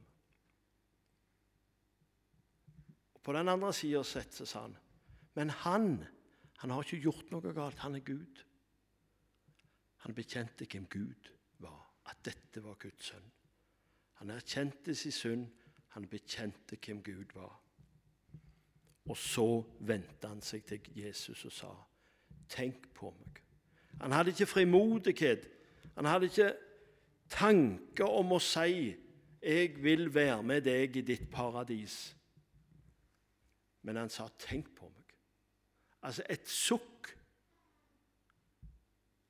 På 3.23 3.35
den 3.37 3.51
andre 3.51 3.73
sida 3.77 4.05
settes 4.07 4.55
han. 4.57 4.77
Men 5.35 5.51
han 5.51 5.99
han 6.59 6.71
har 6.75 6.83
ikke 6.83 7.05
gjort 7.07 7.29
noe 7.31 7.53
galt. 7.55 7.79
Han 7.85 7.95
er 7.95 8.03
Gud. 8.03 8.43
Han 10.05 10.14
bekjente 10.14 10.67
hvem 10.67 10.88
Gud 10.91 11.31
var, 11.62 11.85
at 12.11 12.19
dette 12.27 12.62
var 12.64 12.79
Guds 12.83 13.12
sønn. 13.12 13.29
Han 14.18 14.31
erkjente 14.31 14.94
sin 14.94 15.12
synd, 15.12 15.46
han 15.88 16.07
bekjente 16.09 16.76
hvem 16.76 17.02
Gud 17.02 17.35
var. 17.35 17.61
Og 19.09 19.16
så 19.16 19.64
vendte 19.81 20.28
han 20.28 20.40
seg 20.44 20.64
til 20.68 20.81
Jesus 20.96 21.44
og 21.44 21.52
sa, 21.52 21.70
'Tenk 22.48 22.94
på 22.94 23.11
meg.' 23.11 23.42
Han 24.00 24.12
hadde 24.12 24.31
ikke 24.31 24.46
frimodighet. 24.46 25.48
Han 25.96 26.04
hadde 26.04 26.26
ikke 26.26 26.57
tanke 27.28 28.04
om 28.04 28.33
å 28.33 28.38
si, 28.38 28.96
'Jeg 29.42 29.83
vil 29.83 30.14
være 30.14 30.42
med 30.42 30.61
deg 30.61 30.96
i 30.96 31.00
ditt 31.00 31.31
paradis.' 31.31 32.16
Men 33.83 33.96
han 33.96 34.09
sa, 34.09 34.28
'Tenk 34.28 34.74
på 34.76 34.88
meg'. 34.88 35.14
Altså 36.02 36.22
et 36.31 36.48
sukk. 36.48 37.18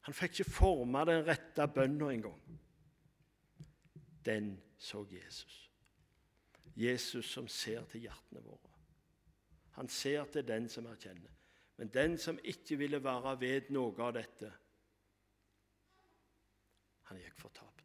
Han 0.00 0.14
fikk 0.14 0.40
ikke 0.40 0.50
forma 0.50 1.04
den 1.04 1.26
rette 1.26 1.68
bønna 1.74 2.10
engang. 2.12 2.60
Den 4.24 4.60
så 4.78 5.06
Jesus. 5.10 5.70
Jesus 6.76 7.26
som 7.26 7.48
ser 7.48 7.84
til 7.90 8.06
hjertene 8.06 8.42
våre. 8.44 8.74
Han 9.78 9.88
ser 9.88 10.24
til 10.32 10.46
den 10.46 10.68
som 10.68 10.86
erkjenner. 10.86 11.34
Men 11.76 11.88
den 11.94 12.18
som 12.18 12.38
ikke 12.44 12.76
ville 12.78 13.02
være 13.04 13.40
ved 13.40 13.70
noe 13.70 13.94
av 14.02 14.14
dette, 14.16 14.50
han 17.08 17.20
gikk 17.22 17.38
fortapt. 17.38 17.84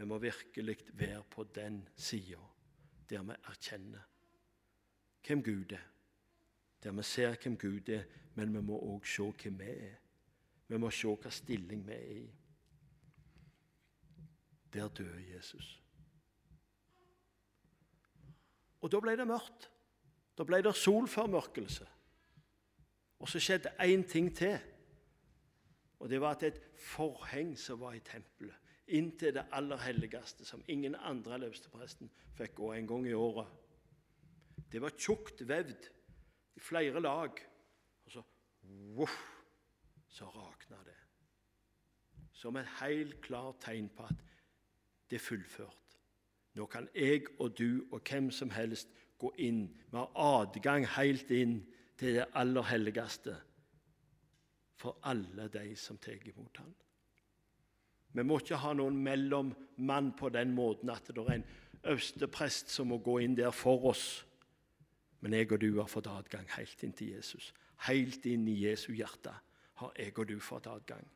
Vi 0.00 0.06
må 0.08 0.16
virkelig 0.18 0.78
være 0.96 1.24
på 1.30 1.44
den 1.54 1.82
sida 1.96 2.40
der 3.10 3.22
vi 3.26 3.36
erkjenner 3.50 4.06
hvem 5.26 5.42
Gud 5.44 5.72
er. 5.76 5.86
Der 6.82 6.92
vi 6.92 7.02
ser 7.02 7.36
hvem 7.42 7.58
Gud 7.58 7.88
er, 7.88 8.04
men 8.34 8.54
vi 8.54 8.62
må 8.64 8.78
òg 8.80 9.04
se 9.06 9.26
hvem 9.42 9.58
vi 9.60 9.64
er. 9.64 9.98
Vi 10.68 10.78
må 10.78 10.90
se 10.90 11.12
hva 11.12 11.30
stilling 11.34 11.82
vi 11.86 11.92
er 11.92 12.14
i. 12.16 12.28
Der 14.72 14.88
døde 14.88 15.34
Jesus. 15.34 15.82
Og 18.80 18.92
da 18.92 19.00
ble 19.00 19.16
det 19.18 19.26
mørkt. 19.28 19.68
Da 20.38 20.46
ble 20.48 20.62
det 20.64 20.76
solformørkelse. 20.76 21.86
Og 23.20 23.28
så 23.28 23.40
skjedde 23.42 23.74
én 23.84 24.06
ting 24.08 24.30
til. 24.36 24.56
Og 26.00 26.08
det 26.08 26.20
var 26.20 26.38
at 26.38 26.46
et 26.48 26.60
forheng 26.80 27.52
som 27.60 27.80
var 27.80 27.92
i 27.92 28.00
tempelet, 28.00 28.56
inntil 28.88 29.34
det 29.36 29.44
aller 29.52 29.78
helligste, 29.84 30.44
som 30.48 30.64
ingen 30.68 30.96
andre 30.96 31.36
enn 31.36 31.44
øverstepresten 31.50 32.08
fikk 32.38 32.56
gå 32.56 32.72
en 32.72 32.88
gang 32.88 33.04
i 33.06 33.12
året. 33.12 33.50
Det 34.72 34.80
var 34.80 34.96
tjukt 34.96 35.44
vevd 35.48 35.90
i 36.56 36.60
flere 36.60 37.02
lag. 37.02 37.36
Og 38.06 38.14
så 38.14 38.22
voff, 38.96 39.18
så 40.08 40.30
rakna 40.32 40.80
det. 40.86 40.96
Som 42.32 42.56
et 42.56 42.68
helt 42.80 43.20
klart 43.20 43.60
tegn 43.60 43.90
på 43.92 44.08
at 44.08 44.24
det 45.10 45.18
er 45.18 45.24
fullført. 45.24 45.76
Nå 46.54 46.66
kan 46.66 46.88
jeg 46.94 47.28
og 47.38 47.58
du 47.58 47.84
og 47.92 48.00
hvem 48.08 48.30
som 48.30 48.50
helst 48.50 48.88
gå 49.18 49.32
inn. 49.38 49.68
Vi 49.90 49.96
har 49.96 50.10
adgang 50.16 50.86
helt 50.96 51.30
inn 51.30 51.60
til 51.98 52.16
det 52.18 52.26
aller 52.34 52.66
helligste 52.70 53.36
for 54.80 54.96
alle 55.04 55.48
de 55.52 55.74
som 55.76 55.98
tar 55.98 56.22
imot 56.26 56.62
ham. 56.62 56.72
Vi 58.12 58.22
må 58.26 58.40
ikke 58.40 58.58
ha 58.58 58.72
noen 58.74 58.96
mellommann 59.04 60.12
på 60.18 60.32
den 60.34 60.54
måten 60.56 60.90
at 60.90 61.06
det 61.06 61.22
er 61.22 61.36
en 61.36 61.46
øversteprest 61.84 62.72
som 62.72 62.90
må 62.90 62.98
gå 62.98 63.20
inn 63.22 63.36
der 63.38 63.52
for 63.54 63.84
oss. 63.92 64.24
Men 65.20 65.36
jeg 65.36 65.52
og 65.52 65.60
du 65.60 65.70
har 65.78 65.90
fått 65.90 66.08
adgang 66.10 66.48
helt 66.56 66.82
inn 66.82 66.96
til 66.96 67.14
Jesus. 67.14 67.52
Helt 67.86 68.26
inn 68.26 68.48
i 68.48 68.56
Jesu 68.64 68.92
hjerte 68.92 69.34
har 69.80 69.92
jeg 69.98 70.16
og 70.18 70.28
du 70.28 70.38
fått 70.42 70.66
adgang. 70.66 71.06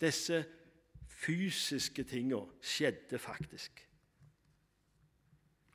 Disse 0.00 0.44
fysiske 1.08 2.04
tingene 2.08 2.60
skjedde 2.62 3.18
faktisk. 3.18 3.82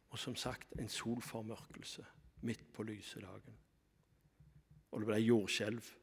Og 0.09 0.19
som 0.19 0.35
sagt 0.35 0.73
en 0.79 0.89
solformørkelse 0.89 2.05
midt 2.47 2.65
på 2.73 2.83
lyse 2.87 3.21
dagen. 3.21 3.57
Og 4.91 5.01
det 5.01 5.09
ble 5.09 5.19
jordskjelv, 5.21 5.93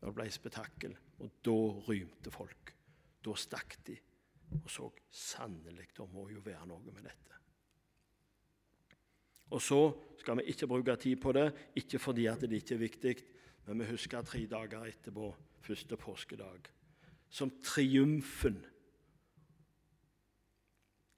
og 0.00 0.08
det 0.08 0.14
ble 0.18 0.30
spetakkel, 0.30 0.96
og 1.18 1.36
da 1.44 1.58
rymte 1.88 2.30
folk. 2.34 2.74
Da 3.22 3.34
stakk 3.38 3.78
de 3.86 3.96
og 4.60 4.70
så 4.70 4.88
sannelig 5.10 5.88
det 5.96 6.08
må 6.12 6.26
jo 6.32 6.42
være 6.44 6.66
noe 6.68 6.92
med 6.92 7.06
dette. 7.06 7.38
Og 9.52 9.60
så 9.60 9.80
skal 10.20 10.38
vi 10.40 10.48
ikke 10.52 10.68
bruke 10.68 10.96
tid 10.96 11.18
på 11.20 11.32
det, 11.36 11.48
ikke 11.76 12.00
fordi 12.00 12.26
at 12.30 12.40
det 12.40 12.60
ikke 12.62 12.76
er 12.76 12.84
viktig, 12.84 13.16
men 13.66 13.82
vi 13.82 13.90
husker 13.92 14.24
tre 14.24 14.46
dager 14.50 14.86
etterpå, 14.88 15.28
første 15.62 15.96
påskedag, 15.96 16.70
som 17.32 17.50
triumfen. 17.64 18.58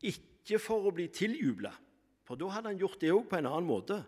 Ikke 0.05 0.61
for 0.63 0.87
å 0.87 0.95
bli 0.95 1.09
tiljubla, 1.13 1.73
for 2.25 2.41
da 2.41 2.51
hadde 2.55 2.73
han 2.73 2.81
gjort 2.81 3.01
det 3.03 3.13
òg 3.13 3.27
på 3.29 3.41
en 3.41 3.51
annen 3.51 3.69
måte 3.69 4.01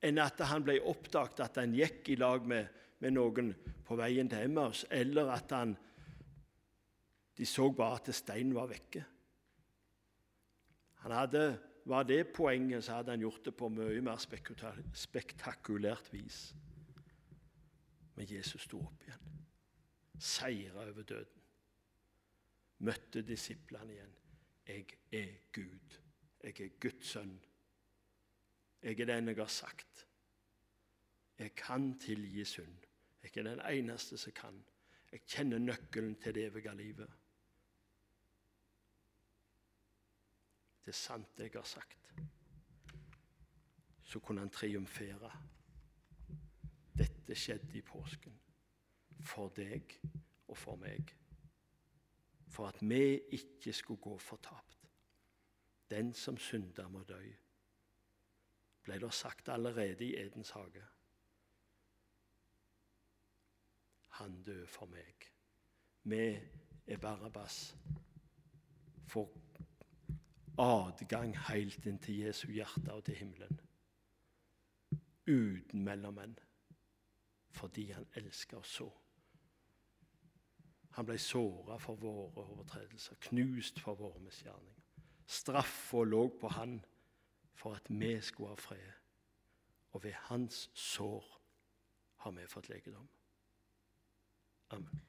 enn 0.00 0.16
at 0.22 0.38
han 0.48 0.64
ble 0.64 0.78
oppdaget 0.88 1.42
at 1.44 1.58
han 1.60 1.74
gikk 1.76 2.08
i 2.14 2.16
lag 2.16 2.46
med, 2.48 2.70
med 3.04 3.12
noen 3.12 3.50
på 3.84 3.98
veien 4.00 4.30
til 4.30 4.46
Emmaus, 4.46 4.86
eller 4.88 5.28
at 5.34 5.52
han 5.52 5.74
de 7.36 7.46
så 7.48 7.70
bare 7.72 8.00
at 8.00 8.08
steinen 8.14 8.54
var 8.56 8.68
vekke. 8.68 9.02
Han 11.00 11.14
Hadde, 11.16 11.44
var 11.88 12.04
det 12.04 12.26
poenget, 12.36 12.84
så 12.84 12.98
hadde 12.98 13.14
han 13.14 13.22
gjort 13.24 13.44
det 13.44 13.54
på 13.56 13.70
mye 13.72 14.02
mer 14.04 14.20
spektakulært 14.20 16.10
vis. 16.12 16.50
Men 18.16 18.28
Jesus 18.28 18.66
sto 18.68 18.82
opp 18.84 19.06
igjen, 19.06 19.39
seira 20.20 20.84
over 20.88 21.02
døden. 21.02 21.42
Møtte 22.78 23.22
disiplene 23.22 23.92
igjen. 23.92 24.14
Jeg 24.66 24.86
er 25.12 25.32
Gud. 25.52 25.96
Jeg 26.42 26.60
er 26.60 26.76
Guds 26.80 27.06
sønn. 27.06 27.40
Jeg 28.82 29.00
er 29.00 29.06
den 29.06 29.28
jeg 29.28 29.36
har 29.36 29.46
sagt. 29.46 30.06
Jeg 31.38 31.54
kan 31.54 31.98
tilgi 31.98 32.44
synd. 32.44 32.76
Jeg 33.22 33.36
er 33.36 33.42
den 33.42 33.60
eneste 33.60 34.18
som 34.18 34.32
kan. 34.32 34.64
Jeg 35.12 35.20
kjenner 35.26 35.58
nøkkelen 35.58 36.14
til 36.20 36.34
det 36.34 36.44
evige 36.46 36.76
livet. 36.76 37.10
Det 40.84 40.88
er 40.88 40.96
sant, 40.96 41.38
jeg 41.38 41.50
har 41.54 41.62
sagt. 41.62 42.14
Så 44.02 44.18
kunne 44.18 44.40
han 44.40 44.50
triumfere. 44.50 45.30
Dette 46.98 47.34
skjedde 47.34 47.78
i 47.78 47.82
påsken. 47.82 48.40
For 49.20 49.52
deg 49.56 49.98
og 50.48 50.56
for 50.56 50.76
meg. 50.80 51.14
For 52.50 52.66
at 52.66 52.80
vi 52.82 53.20
ikke 53.36 53.72
skulle 53.72 54.00
gå 54.00 54.18
fortapt. 54.18 54.88
Den 55.90 56.14
som 56.14 56.38
synder, 56.38 56.88
må 56.88 57.02
dø. 57.02 57.20
Ble 58.82 58.98
det 59.00 59.12
sagt 59.14 59.48
allerede 59.48 60.04
i 60.04 60.16
Edens 60.16 60.50
hage. 60.50 60.84
Han 64.20 64.42
døde 64.42 64.66
for 64.66 64.86
meg. 64.86 65.30
Vi 66.02 66.38
er 66.86 66.98
Barabas. 66.98 67.76
Får 69.06 69.30
adgang 70.58 71.34
helt 71.48 71.86
inn 71.86 71.98
til 71.98 72.18
Jesu 72.24 72.48
hjerte 72.52 72.92
og 72.92 73.04
til 73.04 73.16
himmelen. 73.16 73.60
Uten 75.26 75.84
mellommenn. 75.84 76.38
Fordi 77.50 77.90
han 77.90 78.06
elsker 78.14 78.58
oss 78.58 78.74
så. 78.80 78.90
Han 81.00 81.06
ble 81.08 81.16
såra 81.16 81.78
for 81.80 81.96
våre 81.96 82.42
overtredelser, 82.44 83.16
knust 83.24 83.78
for 83.80 83.96
våre 83.96 84.20
misgjerninger. 84.20 84.82
Straffa 85.24 86.02
lå 86.04 86.26
på 86.42 86.50
han 86.52 86.74
for 87.56 87.78
at 87.78 87.88
vi 87.88 88.10
skulle 88.20 88.50
ha 88.52 88.60
fred. 88.60 88.98
Og 89.96 90.04
ved 90.04 90.12
hans 90.28 90.66
sår 90.76 91.24
har 92.20 92.34
vi 92.36 92.44
fått 92.46 92.68
legedom. 92.68 93.08
Amen. 94.76 95.00